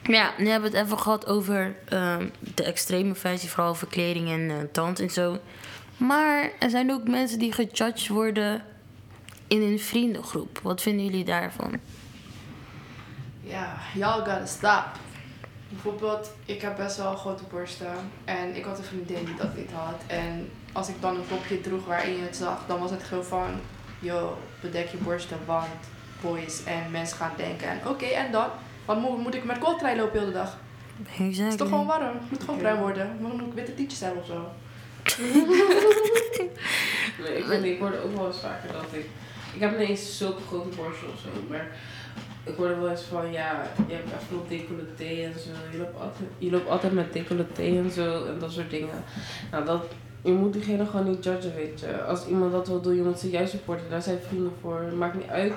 [0.04, 4.30] Ja, nu hebben we het even gehad over ehm, de extreme versie, vooral over kleding
[4.30, 5.38] en eh dans en zo.
[5.98, 8.64] Maar er zijn ook mensen die gejudged worden
[9.48, 10.60] in een vriendengroep.
[10.64, 11.80] Wat vinden jullie daarvan?
[13.42, 14.86] Ja, y'all gotta stop.
[15.70, 18.12] Bijvoorbeeld, ik heb best wel grote borsten.
[18.26, 20.02] En ik had een vriendin die dat niet had.
[20.08, 23.26] En als ik dan een topje droeg waarin je het zag, dan was het gewoon
[23.26, 23.50] van...
[24.00, 25.68] Yo, bedek je borsten, want
[26.22, 27.68] boys en mensen gaan denken.
[27.68, 28.50] En oké, en dan?
[28.86, 30.58] Wat moet, moet ik met kooltrui lopen heel de dag?
[31.08, 32.04] Het is toch gewoon warm?
[32.04, 33.18] Het moet gewoon bruin worden.
[33.20, 34.48] Moet ik witte tietjes hebben of zo?
[37.20, 39.06] Nee, ik, weet niet, ik hoorde ook wel eens vaker dat ik...
[39.54, 41.68] Ik heb niet eens zulke grote borsten of zo, maar...
[42.44, 45.50] Ik hoorde wel eens van, ja, je hebt echt veel decolleté en zo.
[45.72, 49.04] Je loopt altijd, je loopt altijd met decolleté en zo en dat soort dingen.
[49.52, 49.84] Nou, dat,
[50.22, 52.04] je moet diegene gewoon niet judgen, weet je.
[52.04, 53.90] Als iemand dat wil doen, je moet ze juist supporten.
[53.90, 54.82] Daar zijn vrienden voor.
[54.82, 55.54] Het maakt niet uit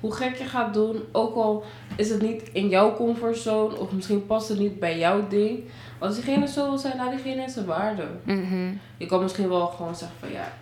[0.00, 1.02] hoe gek je gaat doen.
[1.12, 1.64] Ook al
[1.96, 5.64] is het niet in jouw comfortzone of misschien past het niet bij jouw ding.
[5.98, 8.06] Als diegene zo wil zijn, laat diegene in zijn waarde.
[8.22, 8.72] Mhm.
[8.96, 10.52] Je kan misschien wel gewoon zeggen van ja,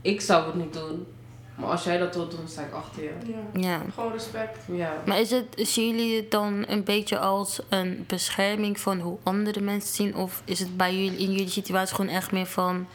[0.00, 1.06] ik zou het niet doen.
[1.56, 3.12] Maar als jij dat wilt doen, sta ik achter je.
[3.26, 3.60] Ja.
[3.60, 3.80] Ja.
[3.94, 4.58] Gewoon respect.
[4.72, 5.02] Ja.
[5.06, 9.60] Maar is het, zien jullie het dan een beetje als een bescherming van hoe andere
[9.60, 10.16] mensen zien?
[10.16, 12.86] Of is het bij jullie in jullie situatie gewoon echt meer van...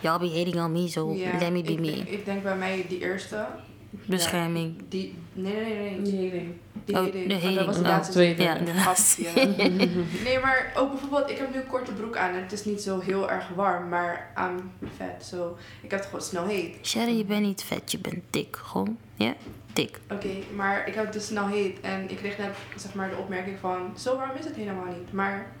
[0.00, 1.90] Y'all be hating on me, so Ja, let me be ik, me.
[1.90, 3.46] Ik denk bij mij die eerste.
[3.90, 4.82] Bescherming.
[4.88, 6.54] Die, nee, nee, nee, nee.
[6.84, 7.86] Die hele Die Oh, de dat was de hating.
[7.86, 8.42] laatste tweede.
[8.42, 8.72] Ja, de.
[8.72, 9.46] Grapje.
[10.24, 12.82] Nee, maar ook bijvoorbeeld, ik heb nu een korte broek aan en het is niet
[12.82, 15.24] zo heel erg warm, maar I'm vet.
[15.24, 16.76] So, ik heb het gewoon snel heet.
[16.86, 18.56] Sherry, je bent niet vet, je bent dik.
[18.56, 19.34] Gewoon, ja?
[19.72, 20.00] Dik.
[20.10, 23.16] Oké, maar ik heb het dus snel heet en ik kreeg net zeg maar de
[23.16, 25.12] opmerking van, zo warm is het helemaal niet.
[25.12, 25.52] Maar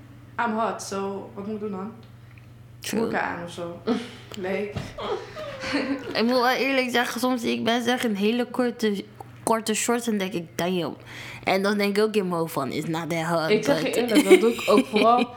[0.46, 1.92] I'm hot, so wat moet ik doen dan?
[2.80, 3.00] True.
[3.00, 3.80] broeken aan of zo.
[4.38, 4.70] Nee.
[6.14, 9.04] Ik moet wel eerlijk zeggen, soms zie ik mensen echt in hele korte,
[9.42, 10.96] korte shorts en denk ik, damn.
[11.44, 13.50] En dan denk ik ook in mijn hoofd van, is not that hot.
[13.50, 15.28] Ik zeg je eerlijk, dat doe ik ook vooral.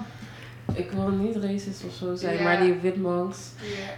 [0.74, 3.38] Ik wil niet racist of zo zijn, maar die witmonks,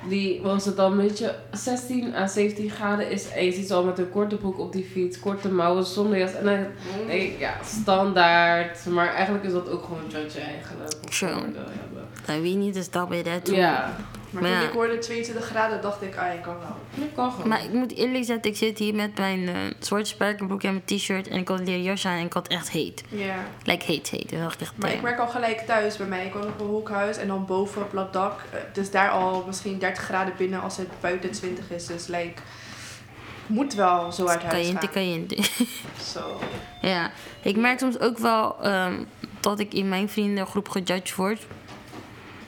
[0.10, 3.30] die was het dan een beetje 16 à 17 graden is.
[3.30, 6.18] En je ziet ze al met een korte broek op die fiets, korte mouwen, zonder
[6.18, 6.34] jas.
[6.34, 6.66] En dan
[7.08, 8.86] denk ik, ja, standaard.
[8.86, 10.94] Maar eigenlijk is dat ook gewoon judge eigenlijk.
[11.10, 11.34] Sure.
[11.34, 11.64] voordeel
[12.28, 13.56] Nou, wie niet, is dat bij dat doen.
[13.56, 13.96] Ja,
[14.30, 14.68] Maar Maar toen ja.
[14.68, 16.76] ik hoorde 22 graden, dacht ik, ah, ik kan wel.
[16.94, 17.48] dat kan gewoon.
[17.48, 20.86] Maar ik moet eerlijk zeggen, ik zit hier met mijn eh, zwarte spijkerbroek en mijn
[21.00, 21.28] t-shirt.
[21.28, 23.04] En ik had een leren jas aan en ik had echt heet.
[23.10, 23.36] Ja.
[23.64, 24.32] Like heet, heet.
[24.32, 25.08] En dacht ik echt, Maar ik damn.
[25.08, 26.26] werk al gelijk thuis bij mij.
[26.26, 28.42] Ik woon op een hoekhuis en dan boven op dat dak.
[28.74, 31.86] Dus daar al misschien 30 graden binnen als het buiten 20 is.
[31.86, 32.42] Dus like,
[33.48, 34.94] moet wel zo uit huis Kajente, gaan.
[34.94, 35.44] kajente.
[36.14, 36.40] Zo.
[36.82, 37.12] Ja,
[37.42, 39.04] ik merk soms ook wel ehm,
[39.40, 41.46] dat ik in mijn vriendengroep gejudged word.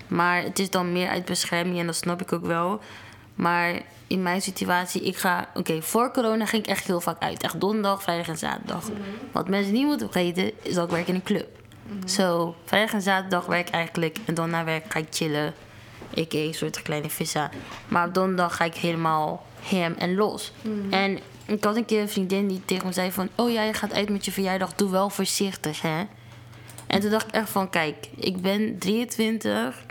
[0.08, 2.80] Maar het is dan meer uit bescherming en dat snap ik ook wel.
[3.36, 5.50] Maar in mijn situatie, ik ga...
[5.54, 7.44] Oké, voor corona ging ik echt heel vaak uit.
[7.44, 8.84] Echt donderdag, vrijdag en zaterdag.
[9.32, 11.48] Wat mensen niet moeten vergeten, is dat ik werk in een club.
[12.06, 14.18] Zo, vrijdag en zaterdag werk ik eigenlijk.
[14.26, 15.54] En dan na werk ga ik chillen.
[16.10, 17.50] Ik een soort kleine vissa.
[17.88, 20.52] Maar op donderdag ga ik helemaal hem en los.
[20.90, 23.30] En ik had een keer een vriendin die tegen me zei van...
[23.36, 24.74] Oh ja, je gaat uit met je verjaardag.
[24.74, 26.04] Doe wel voorzichtig, hè.
[26.88, 27.70] En toen dacht ik echt van...
[27.70, 29.86] Kijk, ik ben 23.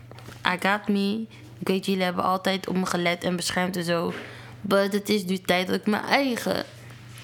[0.54, 1.26] I me.
[1.58, 4.12] Ik weet, jullie hebben altijd op me gelet en beschermd en zo.
[4.60, 6.64] Maar het is nu tijd dat ik mijn eigen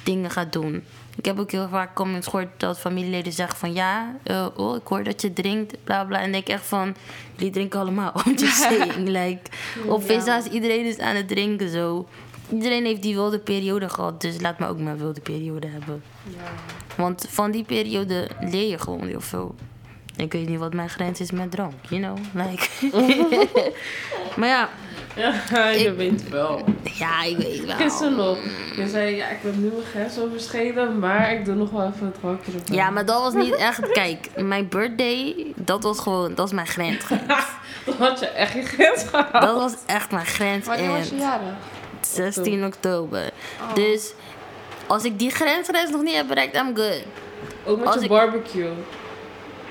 [0.02, 0.84] dingen ga doen.
[1.16, 3.72] Ik heb ook heel vaak comments gehoord dat familieleden zeggen van...
[3.72, 6.18] Ja, eh, oh, ik hoor dat je drinkt, bla bla.
[6.18, 6.94] En ik denk echt van...
[7.36, 9.08] Jullie drinken allemaal, I'm just saying.
[9.08, 9.40] like,
[9.86, 12.08] op Visa's, iedereen is aan het drinken zo.
[12.52, 14.20] Iedereen heeft die wilde periode gehad.
[14.20, 16.02] Dus laat me ook mijn wilde periode hebben.
[16.24, 16.52] Ja.
[16.96, 19.54] Want van die periode leer je gewoon heel veel.
[20.16, 22.18] Ik weet niet wat mijn grens is met drank, you know?
[22.46, 22.68] Like.
[24.36, 24.68] maar ja,
[25.50, 26.64] Ja, je Ik- weet wel.
[26.82, 27.76] ja, ik weet wel.
[27.76, 28.38] Gisteren nog.
[28.76, 32.06] Je zei, ja, ik ben nu mijn grens overschreden, maar ik doe nog wel even
[32.06, 32.76] het drankje erbij.
[32.76, 33.90] Ja, maar dat was niet echt.
[33.92, 37.04] Kijk, mijn birthday, dat was gewoon, dat is mijn grens.
[37.84, 39.32] Dan had je echt je grens gehad.
[39.42, 40.66] Dat was echt mijn grens.
[40.66, 41.54] Wanneer was je En jarig?
[42.00, 43.30] 16 oktober.
[43.60, 43.74] Oh.
[43.74, 44.12] Dus
[44.86, 47.02] als ik die grensgrens nog niet heb bereikt, I'm good.
[47.64, 48.70] Ook met als je ik- barbecue.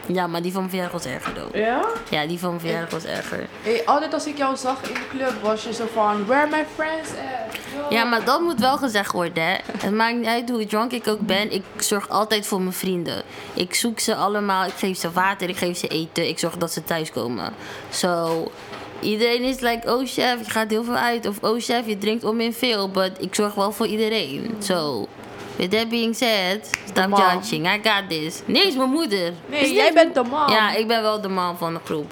[0.06, 1.56] Ja, maar die van mijn verjaardag was erger, though.
[1.56, 1.86] Ja?
[2.10, 3.48] Ja, die van mijn verjaardag was erger.
[3.62, 6.66] Hey, altijd als ik jou zag in de club, was je zo van, where my
[6.76, 7.56] friends at?
[7.76, 7.96] Yo.
[7.96, 9.56] Ja, maar dat moet wel gezegd worden, hè.
[9.78, 11.52] Het maakt niet uit hoe drunk ik ook ben.
[11.52, 13.24] Ik zorg altijd voor mijn vrienden.
[13.54, 14.66] Ik zoek ze allemaal.
[14.66, 16.28] Ik geef ze water, ik geef ze eten.
[16.28, 17.54] Ik zorg dat ze thuiskomen.
[17.90, 18.52] Zo...
[19.00, 21.28] Iedereen is like, oh chef, je gaat heel veel uit.
[21.28, 22.90] Of oh chef, je drinkt om in veel.
[22.90, 24.56] But ik zorg wel voor iedereen.
[24.60, 25.08] Zo...
[25.56, 27.20] With that being said, stop mom.
[27.20, 27.68] judging.
[27.68, 28.42] I got this.
[28.46, 29.34] Nee, is mijn moeder.
[29.46, 30.52] Nee, Is jij bent de man.
[30.52, 32.12] Ja, ik ben wel de man van de groep.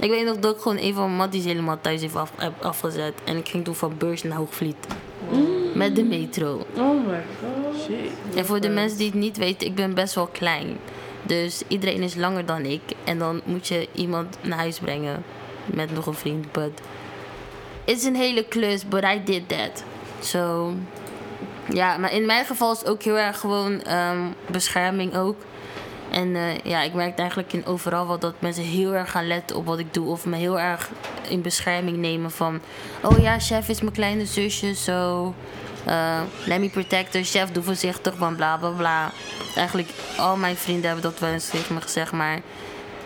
[0.00, 3.14] Ik weet nog dat ik gewoon een van matties helemaal thuis heeft af, heb afgezet.
[3.24, 4.76] En ik ging toen van Beurs naar Hoogvliet.
[5.74, 6.66] Met de metro.
[6.76, 7.82] Oh my god.
[7.82, 8.36] Shit.
[8.36, 10.76] En voor de mensen die het niet weten, ik ben best wel klein.
[11.22, 12.80] Dus iedereen is langer dan ik.
[13.04, 15.24] En dan moet je iemand naar huis brengen.
[15.66, 16.52] Met nog een vriend.
[16.52, 16.70] But
[17.84, 19.84] it's een hele klus, but I did that.
[20.20, 20.72] So,
[21.72, 25.36] ja, maar in mijn geval is het ook heel erg gewoon ehm, bescherming ook.
[26.10, 29.56] En eh, ja, ik merk eigenlijk in overal wel dat mensen heel erg gaan letten
[29.56, 30.08] op wat ik doe.
[30.08, 30.90] Of me heel erg
[31.28, 32.60] in bescherming nemen van...
[33.02, 35.34] Oh ja, chef is mijn kleine zusje, zo...
[35.84, 39.10] eh, let me protect her, chef, doe voorzichtig, van bla bla bla.
[39.56, 42.40] Eigenlijk, al mijn vrienden hebben dat wel eens tegen me gezegd, maar...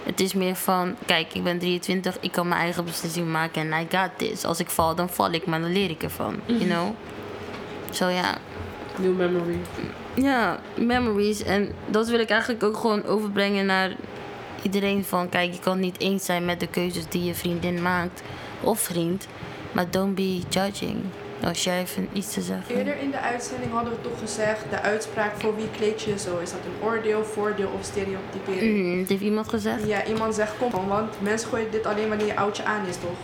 [0.03, 3.81] Het is meer van, kijk, ik ben 23, ik kan mijn eigen beslissing maken en
[3.81, 4.45] I got this.
[4.45, 6.95] Als ik val, dan val ik, maar dan leer ik ervan, you know?
[7.91, 8.39] Zo ja,
[9.01, 9.57] New memory.
[10.15, 11.43] ja, memories.
[11.43, 13.97] En dat wil ik eigenlijk ook gewoon overbrengen naar
[14.63, 15.29] iedereen van...
[15.29, 18.23] Kijk, je kan niet eens zijn met de keuzes die je vriendin maakt
[18.61, 19.27] of vriend.
[19.73, 20.97] Maar don't be judging.
[21.45, 22.77] Als jij even iets te zeggen.
[22.77, 26.39] Eerder in de uitzending hadden we toch gezegd, de uitspraak voor wie kleed je zo.
[26.39, 28.77] Is dat een oordeel, voordeel of stereotypering?
[28.77, 29.87] Mm, het heeft iemand gezegd?
[29.87, 33.19] Ja, iemand zegt kom want mensen gooien dit alleen wanneer je oudje aan is, toch?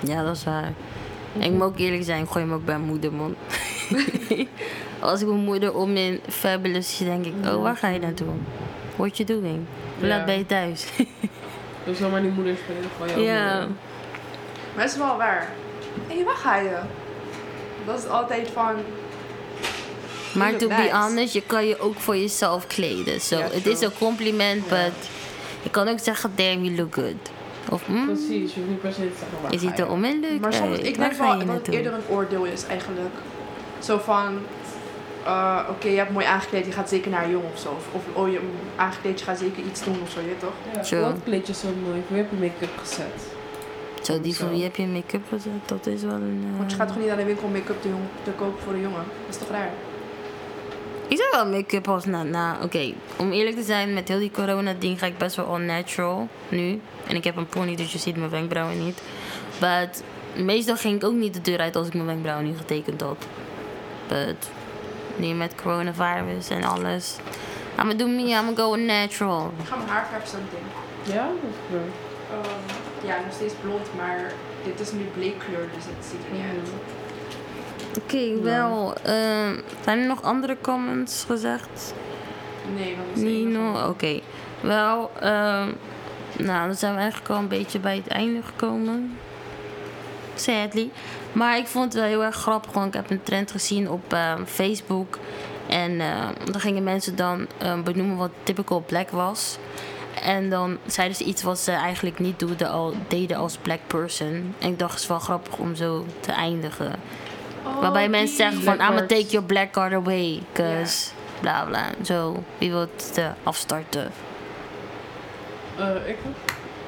[0.00, 0.72] Ja, dat is waar.
[1.38, 3.34] En ik moet ook eerlijk zijn, ik gooi hem ook bij mijn moeder, man.
[5.00, 7.32] Als ik mijn moeder om in fabulous zie, denk ik...
[7.46, 8.26] Oh, waar ga je naartoe?
[8.96, 9.64] What you doing?
[9.98, 10.16] Hoe Ja.
[10.16, 10.86] laat ben je thuis?
[11.84, 13.20] Dus zomaar die moeder spelen van jou.
[13.20, 13.58] ja.
[14.74, 15.48] Maar het is wel waar.
[16.08, 16.76] Hé, hey, waar ga je?
[17.86, 18.74] Dat is altijd van,
[20.34, 23.20] Maar to be honest, je kan je ook voor jezelf kleden.
[23.20, 24.84] So, het is een compliment, Ja.
[24.84, 25.08] but
[25.62, 27.14] je kan ook zeggen, damn, you look good.
[27.70, 29.88] Of, mm, Precies, je hoeft niet per se te zeggen waar je ga ziet er
[29.90, 33.14] onmiddellijk maar soms, ik denk wel dat het eerder een oordeel is eigenlijk.
[33.78, 34.38] Zo van,
[35.24, 37.68] eh, oké, je hebt mooi aangekleed, je gaat zeker naar een jongen of zo.
[37.68, 38.40] Of, of oh, je
[38.76, 40.52] aangekleed, je gaat zeker iets doen of zo, je weet toch?
[40.74, 41.02] Ja, Sure.
[41.02, 42.02] wat kleed je zo mooi?
[42.08, 43.26] Hoe heb je make-up gezet?
[44.02, 45.52] Zo, die van wie heb je make-up gezet?
[45.66, 46.44] Dat is wel een...
[46.52, 48.72] eh, Want je gaat gewoon niet naar de winkel make-up te, jong- te kopen voor
[48.72, 49.04] een jongen.
[49.26, 49.70] Dat is toch raar?
[51.08, 52.22] Ik zou wel make-up als na...
[52.22, 55.60] na Oké, om eerlijk te zijn, met heel die corona-ding ga ik best wel all
[55.60, 56.80] natural nu.
[57.06, 59.02] En ik heb een pony, dus je ziet mijn wenkbrauwen niet.
[59.60, 60.02] But
[60.44, 63.26] meestal ging ik ook niet de deur uit als ik mijn wenkbrauwen niet getekend had.
[64.08, 64.50] But
[65.16, 67.16] nu met coronavirus en alles.
[67.78, 69.52] I'm gonna do me, I'm gonna go natural.
[69.60, 71.14] Ik ga mijn haar verven zo meteen.
[71.16, 71.92] Ja, dat is leuk.
[72.30, 74.32] Ehm, ja, nog steeds blond, maar
[74.64, 76.68] dit is nu bleekkleur, dus het ziet er niet uit.
[78.02, 78.94] Oké, wel.
[79.02, 81.94] ehm, zijn er nog andere comments gezegd?
[82.76, 83.44] Nee, dat is de enige.
[83.46, 84.20] Nino, oké.
[84.60, 85.68] Wel, ehm,
[86.36, 89.18] nou, dan zijn we eigenlijk al een beetje bij het einde gekomen.
[90.40, 90.90] Sadly.
[91.32, 94.12] Maar ik vond het wel heel erg grappig, want ik heb een trend gezien op
[94.12, 95.18] ehm, Facebook.
[95.68, 99.58] En ehm, dan gingen mensen dan ehm, benoemen wat typical black was.
[100.22, 104.54] En dan zeiden ze iets wat ze eigenlijk niet doeden, al, deden als black person.
[104.58, 106.92] En ik dacht, het is wel grappig om zo te eindigen.
[107.64, 110.42] Oh, Waarbij mensen zeggen van, I'ma take your black card away.
[110.52, 111.84] Cause bla bla.
[112.04, 114.12] Zo, wie wil het eh, afstarten?
[115.78, 116.16] Eh, ik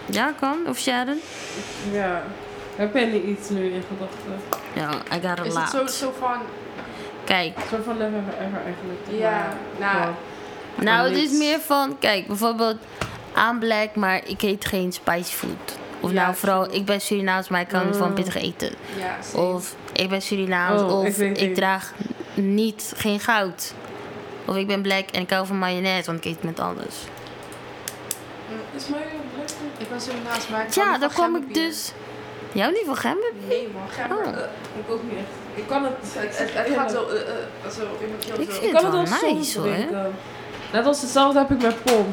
[0.06, 0.58] Ja, kan.
[0.68, 1.20] Of Sharon?
[1.92, 2.22] Ja.
[2.80, 4.40] Heb jij niet iets nu in gedachten?
[4.74, 6.36] Ja, I got a Is het zo, zo van,
[7.24, 9.00] Kijk, soort van never ever eigenlijk.
[9.20, 10.10] ja, nou,
[10.74, 12.76] nou het is meer van, kijk, bijvoorbeeld
[13.32, 15.78] aan black, maar ik eet geen spicy food.
[16.00, 18.14] Of Ja, nou, vooral, ik ben Surinaams, maar ik kan van Mm.
[18.14, 18.72] pittig eten.
[18.98, 19.40] ja.
[19.40, 21.92] Of ik ben Surinaams, Oh, ik of ik, draag
[22.34, 23.74] niet, geen goud.
[24.44, 26.94] Of ik ben black en ik hou van mayonaise, want ik eet met alles.
[28.76, 31.92] Is mij een black Ik ben zo naast, maar ik Ja, daar kwam ik dus...
[32.52, 33.30] Jou niet van gember?
[33.48, 34.16] Nee man, gember.
[34.26, 34.26] Oh.
[34.38, 34.42] eh,
[34.78, 35.58] Ik ook niet echt.
[35.58, 35.92] Ik kan het.
[36.02, 38.34] het, het, het gaat zo, eh, eh, zo Ik zo.
[38.34, 39.68] vind- Ik kan het wel nice, hoor.
[39.72, 40.12] drinken.
[40.72, 42.06] Net als hetzelfde heb ik met pom.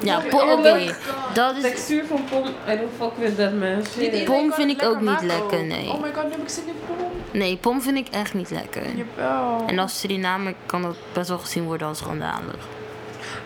[0.00, 0.94] Ja, po- oh oké.
[1.34, 3.82] Dat De textuur van pom, I don't fuck with that man.
[4.24, 5.88] Pom vind ik ook niet maken lekker, nee.
[5.90, 6.96] Oh my god, nu heb ik zin in pom.
[7.30, 8.82] Nee, pom vind ik echt niet lekker.
[8.96, 9.64] Jawel.
[9.66, 12.56] En als Surinamer kan dat best wel gezien worden als schandalig.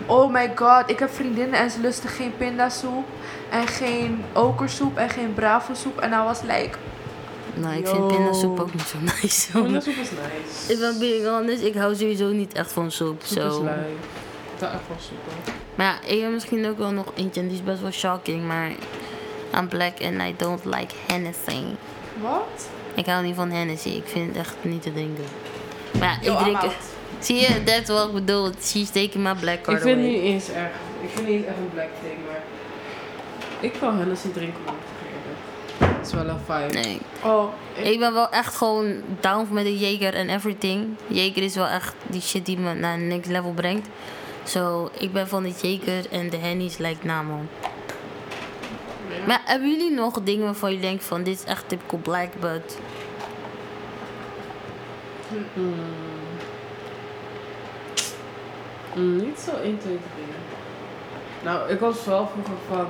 [0.07, 3.05] Oh my god, ik heb vriendinnen en ze lusten geen pindasoep.
[3.51, 5.99] En geen okersoep en geen bravo soep.
[6.01, 6.71] En dan was like,
[7.55, 7.93] Nou, ik Yo.
[7.95, 9.53] vind pindasoep ook niet zo nice.
[9.53, 9.63] hoor.
[9.63, 10.73] Pindasoep is nice.
[10.73, 13.23] Ik ben being honest, ik hou sowieso niet echt van soep.
[13.25, 13.65] Soep is Zo.
[13.65, 13.79] lui.
[14.55, 15.19] Ik hou echt van soep.
[15.25, 15.55] hoor.
[15.75, 18.47] Maar ja, ik heb misschien ook wel nog eentje en die is best wel shocking.
[18.47, 18.71] Maar
[19.55, 21.63] I'm black and I don't like Hennessy.
[22.23, 22.69] wat?
[22.95, 23.89] Ik hou niet van Hennessy.
[23.89, 25.25] Ik vind het echt niet te drinken.
[25.99, 26.73] Maar ja, Yo, ik I'm drink.
[27.21, 28.51] Zie je, dat is wat ik bedoel.
[28.63, 30.73] She's taking my black card Ik vind het niet eens erg.
[31.03, 32.43] Ik vind het niet echt een black thing, maar...
[33.61, 34.75] Ik kan Hennessy drinken, man.
[35.89, 36.81] Het is wel een vibe.
[36.81, 36.99] Nee.
[37.25, 40.97] Oh, ik, Ik ben wel echt gewoon down met de Jager en everything.
[41.07, 43.89] Jager is wel echt die shit die me naar een next level brengt.
[44.45, 47.49] Zo, ik ben van de Jager en de Henny's lijkt na man.
[49.27, 52.79] Maar hebben jullie nog dingen waarvan je denkt van dit is echt typical black, but...
[55.29, 55.45] Mm.
[55.55, 55.75] Mm,
[58.94, 59.98] niet zo 1, 2, 3.
[61.42, 62.87] Nou, ik was wel vroeger van...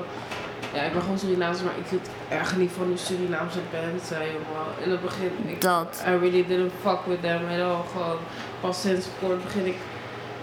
[0.75, 4.17] Ja, ik ben gewoon Surinaams, maar ik hield erg niet van die Surinaamse bands, hè,
[4.19, 4.85] jongen.
[4.85, 6.03] In het begin, ik, Dat.
[6.07, 7.83] I really didn't fuck with them at all.
[7.93, 8.17] Gewoon,
[8.61, 9.77] pas sinds kort begin ik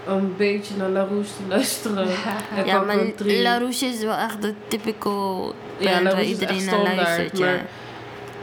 [0.06, 2.08] een beetje naar La Rouge te luisteren.
[2.56, 3.42] En Ja, maar drie.
[3.42, 6.96] La Rouge is wel echt de typical Ja, band La waar iedereen echt naar standaard,
[6.96, 7.38] luistert.
[7.38, 7.46] Ja.
[7.46, 7.66] maar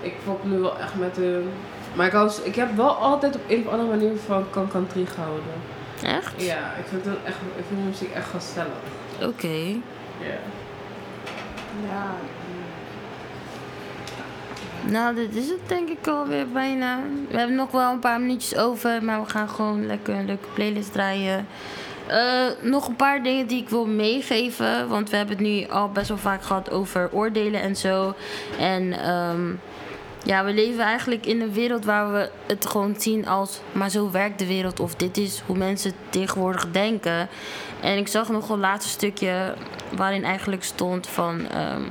[0.02, 1.50] ik fok nu wel echt met hun.
[1.94, 5.06] Maar ik, hou, ik heb wel altijd op een of andere manier van Can Country
[5.06, 5.74] gehouden.
[6.04, 6.34] Echt?
[6.38, 8.78] Ja, ik vind, het echt, ik vind muziek echt gezellig.
[9.22, 9.82] Oké.
[10.20, 10.40] Ja.
[11.88, 12.16] ja.
[14.92, 17.00] Nou, dit is het denk ik alweer bijna.
[17.30, 20.48] We hebben nog wel een paar minuutjes over, maar we gaan gewoon lekker een leuke
[20.54, 21.48] playlist draaien.
[22.08, 25.90] Eh, nog een paar dingen die ik wil meegeven, want we hebben het nu al
[25.90, 28.14] best wel vaak gehad over oordelen en zo.
[28.60, 29.54] En ehm,
[30.26, 34.12] ja, we leven eigenlijk in een wereld waar we het gewoon zien als, maar zo
[34.12, 37.28] werkt de wereld of dit is hoe mensen tegenwoordig denken.
[37.82, 39.54] En ik zag nog een laatste stukje
[39.96, 41.82] waarin eigenlijk stond van ehm,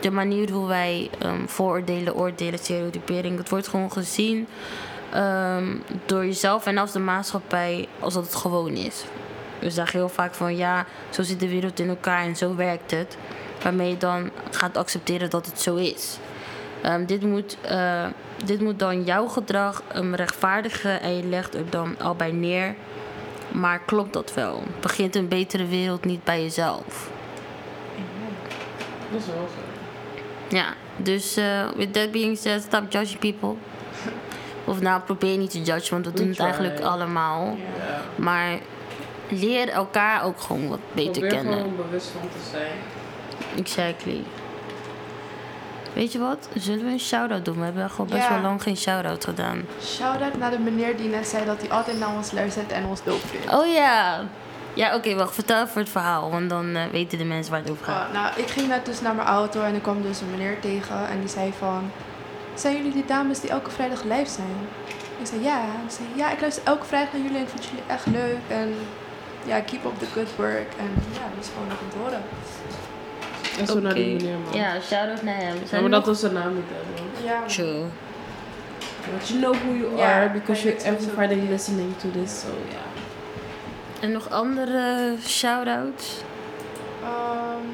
[0.00, 3.38] de manier hoe wij ehm, vooroordelen, oordelen, stereotypering.
[3.38, 4.46] Het wordt gewoon gezien
[5.12, 9.04] ehm, door jezelf en als de maatschappij als dat het gewoon is.
[9.58, 12.90] We zeggen heel vaak van ja, zo zit de wereld in elkaar en zo werkt
[12.90, 13.16] het.
[13.62, 16.18] Waarmee je dan gaat accepteren dat het zo is.
[16.82, 18.06] Ehm, dit, moet, eh,
[18.44, 22.74] dit moet dan jouw gedrag um, rechtvaardigen en je legt er dan al bij neer.
[23.52, 24.62] Maar klopt dat wel?
[24.80, 27.10] Begint een betere wereld niet bij jezelf?
[29.10, 30.56] Dat is wel zo.
[30.56, 30.66] Ja,
[30.96, 33.54] dus eh with that being said, stop judging people.
[34.64, 37.56] Of nou, probeer niet te judgen, want we doen het eigenlijk allemaal.
[38.16, 38.58] Maar
[39.28, 41.58] leer elkaar ook gewoon wat beter Probeer kennen.
[41.58, 42.72] gewoon bewust van te zijn.
[43.56, 44.22] Exactly.
[45.92, 46.48] Weet je wat?
[46.54, 47.58] Zullen we een shout-out doen?
[47.58, 48.32] We hebben gewoon best Ja.
[48.32, 49.64] wel lang geen shout-out gedaan.
[49.84, 53.02] Shout-out naar de meneer die net zei dat hij altijd naar ons luistert en ons
[53.04, 53.54] doop vindt.
[53.54, 54.20] Oh ja.
[54.74, 55.34] Ja, oké, wacht.
[55.34, 58.08] Vertel voor het verhaal, want dan eh, weten de mensen waar het over gaat.
[58.08, 60.60] Uh, nou, ik ging net dus naar mijn auto en ik kwam dus een meneer
[60.60, 61.90] tegen en die zei van...
[62.54, 64.56] Zijn jullie die dames die elke vrijdag live zijn?
[65.20, 65.60] Ik zei ja.
[65.60, 68.38] Ik zei ja, ik luister elke vrijdag naar jullie en ik vind jullie echt leuk.
[68.48, 68.74] En
[69.44, 70.68] ja, keep up the good work.
[70.78, 72.22] En ja, dat is gewoon nog te horen.
[73.58, 74.52] En zo naar die meneer, man.
[74.60, 75.54] Ja, shout-out naar hem.
[75.60, 77.24] Ja, Zijn maar dat nog- was zijn naam niet, hè, man.
[77.24, 77.84] Ja, True.
[79.18, 81.48] But you know who you Ja, are because je you're het every sowieso Friday doen.
[81.50, 82.76] listening to this, so ja.
[84.00, 86.22] En nog andere shout-outs?
[87.02, 87.64] Um,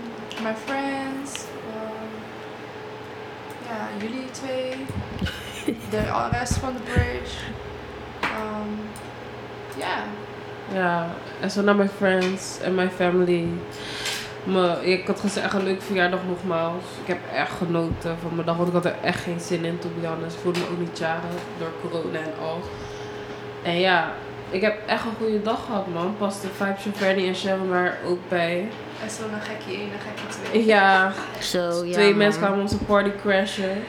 [0.44, 1.44] my friends.
[1.74, 2.10] um,
[3.68, 4.86] ja, jullie twee.
[5.90, 7.36] De rest van de bridge.
[8.22, 8.78] Um,
[9.76, 10.02] ja.
[10.72, 11.06] Ja,
[11.40, 13.46] en zo naar mijn friends en mijn family.
[14.44, 16.82] Me, ik had gezegd, echt een leuke verjaardag nogmaals.
[17.02, 19.78] Ik heb echt genoten van mijn dag, want ik had er echt geen zin in,
[19.78, 20.34] to be honest.
[20.36, 21.22] Ik voelde me ook niet jarig
[21.58, 22.60] door corona en al.
[23.62, 24.12] En ja,
[24.50, 26.14] ik heb echt een goede dag gehad, man.
[26.18, 28.68] Pas de vibes van Fernie en Sharon waren ook bij.
[29.02, 30.64] En zo'n gekkie 1 en gekkie 2.
[30.64, 31.92] Ja, Zo, ja.
[31.92, 33.82] twee mensen kwamen onze party crashen.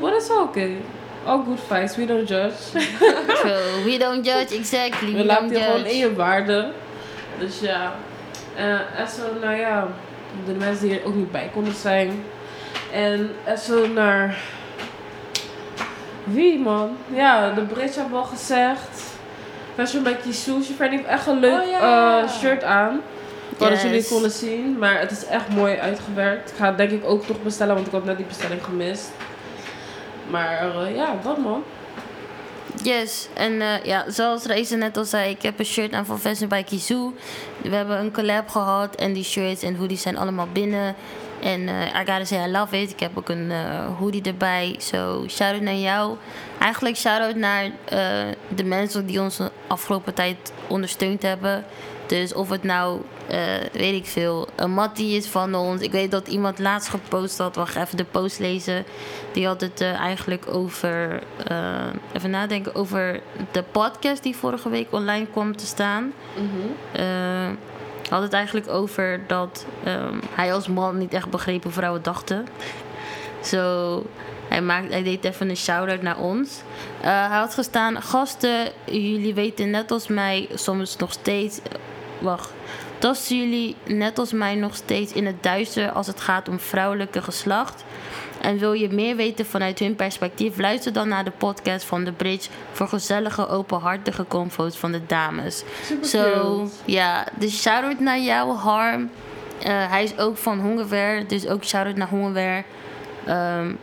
[0.00, 0.76] What is okay?
[1.24, 2.56] All good vibes, we don't judge.
[3.26, 3.84] True.
[3.84, 5.10] We don't judge, exactly.
[5.12, 5.98] We, We laten don't je gewoon in judge.
[5.98, 6.70] je waarde.
[7.38, 7.94] Dus ja.
[8.56, 9.86] Eh, en zo, nou ja,
[10.46, 12.22] de mensen die er ook niet bij konden zijn.
[12.92, 14.36] En en zo naar.
[16.24, 16.96] Wie man?
[17.14, 19.02] Ja, de Brits hebben al gezegd.
[19.74, 20.62] Fashion by Kissou.
[20.62, 22.20] Shifren heeft echt een leuk Oh, ja.
[22.22, 23.00] eh, shirt aan.
[23.58, 23.82] Wat Yes.
[23.82, 24.78] jullie konden zien.
[24.78, 26.50] Maar het is echt mooi uitgewerkt.
[26.50, 29.10] Ik ga het denk ik ook toch bestellen, want ik had net die bestelling gemist.
[30.30, 31.64] Maar eh, ja, dat man.
[32.82, 36.20] Yes, en eh, ja, zoals Reizen net al zei, ik heb een shirt aan van
[36.20, 37.14] Fashion by Kizoo.
[37.62, 40.94] We hebben een collab gehad en die shirts en hoodies zijn allemaal binnen.
[41.42, 42.90] En eh I gotta say I love it.
[42.90, 44.74] Ik heb ook een eh, hoodie erbij.
[44.78, 46.16] So, shout-out naar jou.
[46.58, 47.70] Eigenlijk shout-out naar
[48.48, 51.64] de mensen die ons de afgelopen tijd ondersteund hebben.
[52.06, 53.00] Dus of het nou,
[53.72, 55.80] weet ik veel, een Mattie is van ons.
[55.80, 57.56] Ik weet dat iemand laatst gepost had.
[57.56, 58.84] Wacht even de post lezen.
[59.32, 63.20] Die had het eh, eigenlijk over, eh, even nadenken, over
[63.52, 66.12] de podcast die vorige week online kwam te staan.
[66.92, 67.48] Eh,
[68.08, 72.46] had het eigenlijk over dat ehm, hij als man niet echt begreep hoe vrouwen dachten.
[73.42, 74.02] Zo,
[74.48, 76.62] hij, maakt, hij deed even een shout-out naar ons.
[77.00, 81.60] Eh, hij had gestaan, gasten, jullie weten net als mij soms nog steeds...
[82.18, 82.52] wacht,
[82.98, 87.22] tasten jullie net als mij nog steeds in het duister als het gaat om vrouwelijke
[87.22, 87.84] geslacht?
[88.40, 90.58] En wil je meer weten vanuit hun perspectief?
[90.58, 95.64] Luister dan naar de podcast van The Bridge voor gezellige, openhartige convo's van de dames.
[95.82, 99.10] Super ja, dus shout-out naar jou, Harm.
[99.62, 102.64] Eh, hij is ook van Hongerware, dus ook shout-out naar Hongerware.
[103.26, 103.74] Ehm,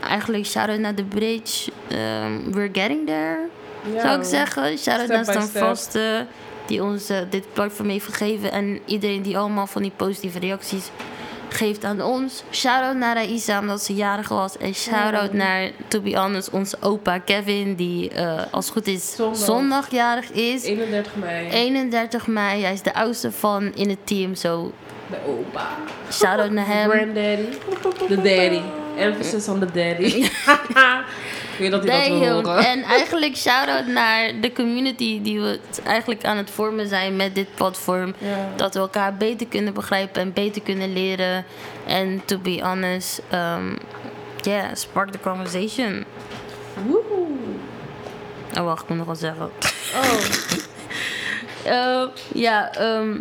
[0.00, 1.70] eigenlijk shout-out naar The Bridge.
[1.88, 3.38] Ehm, we're getting there,
[4.02, 4.78] zou ik zeggen.
[4.78, 5.48] Shout-out naar Stan.
[5.48, 6.26] Vaste,
[6.66, 8.52] die ons eh, dit platform heeft gegeven.
[8.52, 10.90] En iedereen die allemaal van die positieve reacties
[11.48, 12.42] geeft aan ons.
[12.50, 14.56] Shout-out naar Aisa, omdat ze jarig was.
[14.58, 19.14] En shout-out naar, to be honest, onze opa Kevin, die eh, als het goed is
[19.14, 19.38] Zondag.
[19.44, 20.62] zondag jarig is.
[20.64, 21.48] 31 mei.
[21.50, 22.62] 31 mei.
[22.62, 24.34] Hij is de oudste van in het team.
[24.34, 24.72] Zo,
[25.10, 25.68] De opa.
[26.12, 26.90] shout-out naar hem.
[26.90, 27.44] Granddaddy.
[28.08, 28.60] De daddy.
[28.96, 30.02] Emphasis on the daddy.
[30.02, 30.32] Ik
[31.58, 32.66] weet dat hij dat wil horen.
[32.66, 37.54] En eigenlijk shout-out naar de community die we eigenlijk aan het vormen zijn met dit
[37.54, 38.14] platform.
[38.56, 41.44] Dat we elkaar beter kunnen begrijpen en beter kunnen leren.
[41.86, 43.76] En to be honest, um,
[44.40, 46.04] yeah, spark the conversation.
[46.86, 47.26] Woehoe.
[48.58, 49.50] Oh, wacht, ik moet nog wat zeggen.
[49.94, 50.20] Oh.
[51.64, 53.20] Eh, ja, ehm,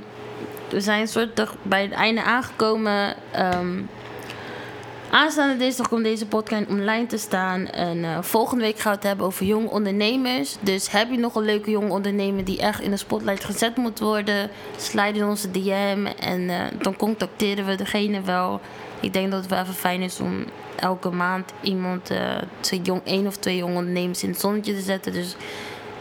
[0.70, 3.16] we zijn soort toch bij het einde aangekomen.
[3.32, 3.82] Ehm,
[5.12, 7.68] aanstaande dinsdag komt deze podcast online te staan.
[7.68, 10.56] En eh, volgende week gaan we het hebben over jonge ondernemers.
[10.62, 14.00] Dus heb je nog een leuke jonge ondernemer die echt in de spotlight gezet moet
[14.00, 14.50] worden?
[14.78, 18.60] Slide in onze DM en eh, dan contacteren we degene wel.
[19.00, 20.46] Ik denk dat het wel even fijn is om
[20.76, 24.82] elke maand iemand, eh, twee jong, één of twee jonge ondernemers in het zonnetje te
[24.82, 25.14] zetten.
[25.14, 25.36] Dus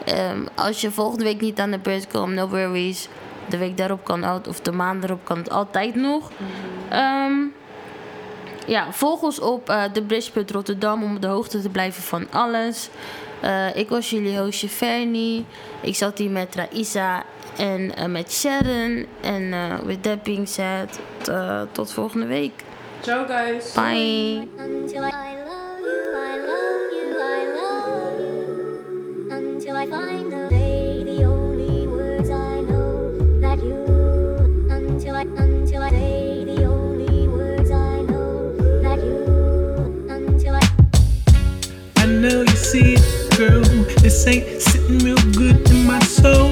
[0.04, 3.08] Ehm, als je volgende week niet aan de beurt komt, no worries.
[3.48, 6.30] De week daarop kan het, of de maand erop kan het altijd nog.
[6.88, 7.32] Ehm,
[8.70, 12.26] ja, volg ons op eh de Bridge Rotterdam om op de hoogte te blijven van
[12.30, 12.88] alles.
[13.40, 15.44] Eh, ik was jullie hostje Fernie.
[15.80, 17.22] Ik zat hier met Raisa
[17.56, 19.06] en eh, met Sharon.
[19.20, 21.30] En eh with that being said, t-
[21.72, 22.52] tot volgende week.
[23.00, 23.72] Ciao guys.
[23.72, 24.48] Bye.
[24.58, 29.30] Until I, I love you, I love you, I love you.
[29.30, 33.84] Until I find the day, the only words I know that you.
[34.68, 36.19] Until I, until I
[44.10, 46.50] this ain't sitting real good in my soul.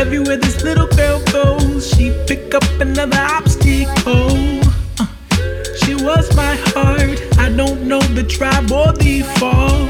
[0.00, 4.58] Everywhere this little girl goes, she pick up another obstacle.
[4.98, 5.06] Uh,
[5.80, 7.20] she was my heart.
[7.38, 9.86] I don't know the tribe or the fall.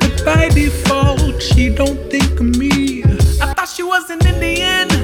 [0.00, 3.04] But by default, she don't think of me.
[3.40, 4.95] I thought she was an Indian.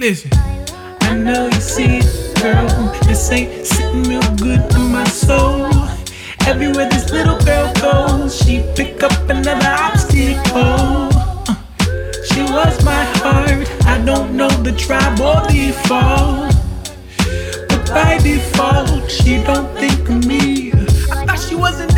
[0.00, 0.30] Listen,
[1.02, 2.66] I know you see it, girl.
[3.02, 5.70] This ain't sitting real good in my soul.
[6.46, 11.12] Everywhere this little girl goes, she pick up another obstacle.
[11.44, 11.54] Uh,
[12.24, 13.68] she was my heart.
[13.84, 16.48] I don't know the tribe or the fall.
[17.68, 20.72] But by default, she don't think of me.
[21.12, 21.90] I thought she was an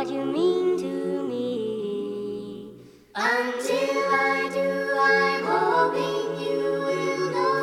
[0.00, 2.72] what you mean to me.
[3.14, 7.60] Until I do, I'm hoping you will know.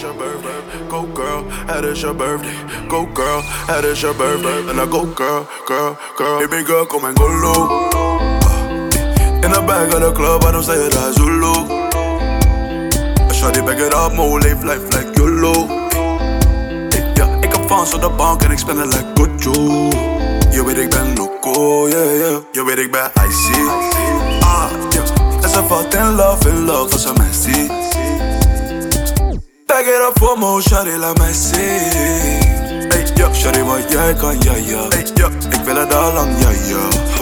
[0.00, 0.88] Your birthday?
[0.88, 2.88] Go girl, how is your birthday?
[2.88, 4.70] Go girl, how is your birthday?
[4.70, 6.38] And I go girl, girl, girl.
[6.46, 7.90] Baby girl, come and go low.
[7.90, 11.66] Uh, in the back of the club, I don't say it as Zulu.
[13.26, 15.66] I Shawty back it up, more live life like YOLO.
[17.14, 20.15] Ja, ik heb fans op de bank ik spend het like Gojo.
[20.56, 22.36] Je weet ik ben loco, yeah, yeah.
[22.52, 23.60] Je weet ik ben icy.
[24.40, 25.42] Ah, yeah.
[25.42, 27.68] En ze valt in love, in love als ze mij ziet.
[29.66, 31.58] Back it up for more, shawty, laat mij zien.
[32.88, 34.88] Hey, ja, shawty, wat jij kan, ja, ja.
[34.88, 36.48] Hey, ja, ik wil het al lang, ja.
[36.48, 37.15] Oh.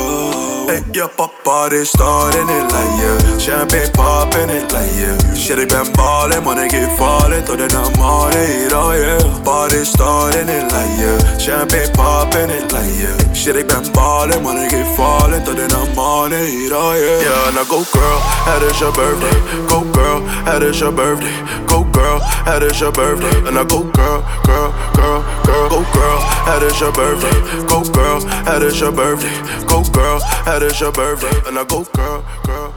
[0.67, 3.39] Hey, ja, papa, is starting it like yeah.
[3.39, 5.35] Champagne popping it like yeah.
[5.35, 9.43] Shit, ik ben ballin', man, ik geef falling tot in the morning, oh yeah.
[9.43, 11.39] Party starting it like yeah.
[11.39, 13.34] Champagne popping it like yeah.
[13.35, 17.21] Shit, ik ben ballin', man, ik geef falling tot in the morning, oh yeah.
[17.21, 19.39] Yeah, now go girl, how is your birthday?
[19.67, 21.35] Go girl, how is your birthday?
[21.67, 23.37] Go girl, how is your birthday?
[23.49, 25.69] And I go girl, girl, girl, girl.
[25.69, 27.67] Go girl, how is your birthday?
[27.67, 29.35] Go girl, how is your birthday?
[29.67, 31.49] Go girl, how is your birthday?
[31.49, 32.73] And I go girl, girl,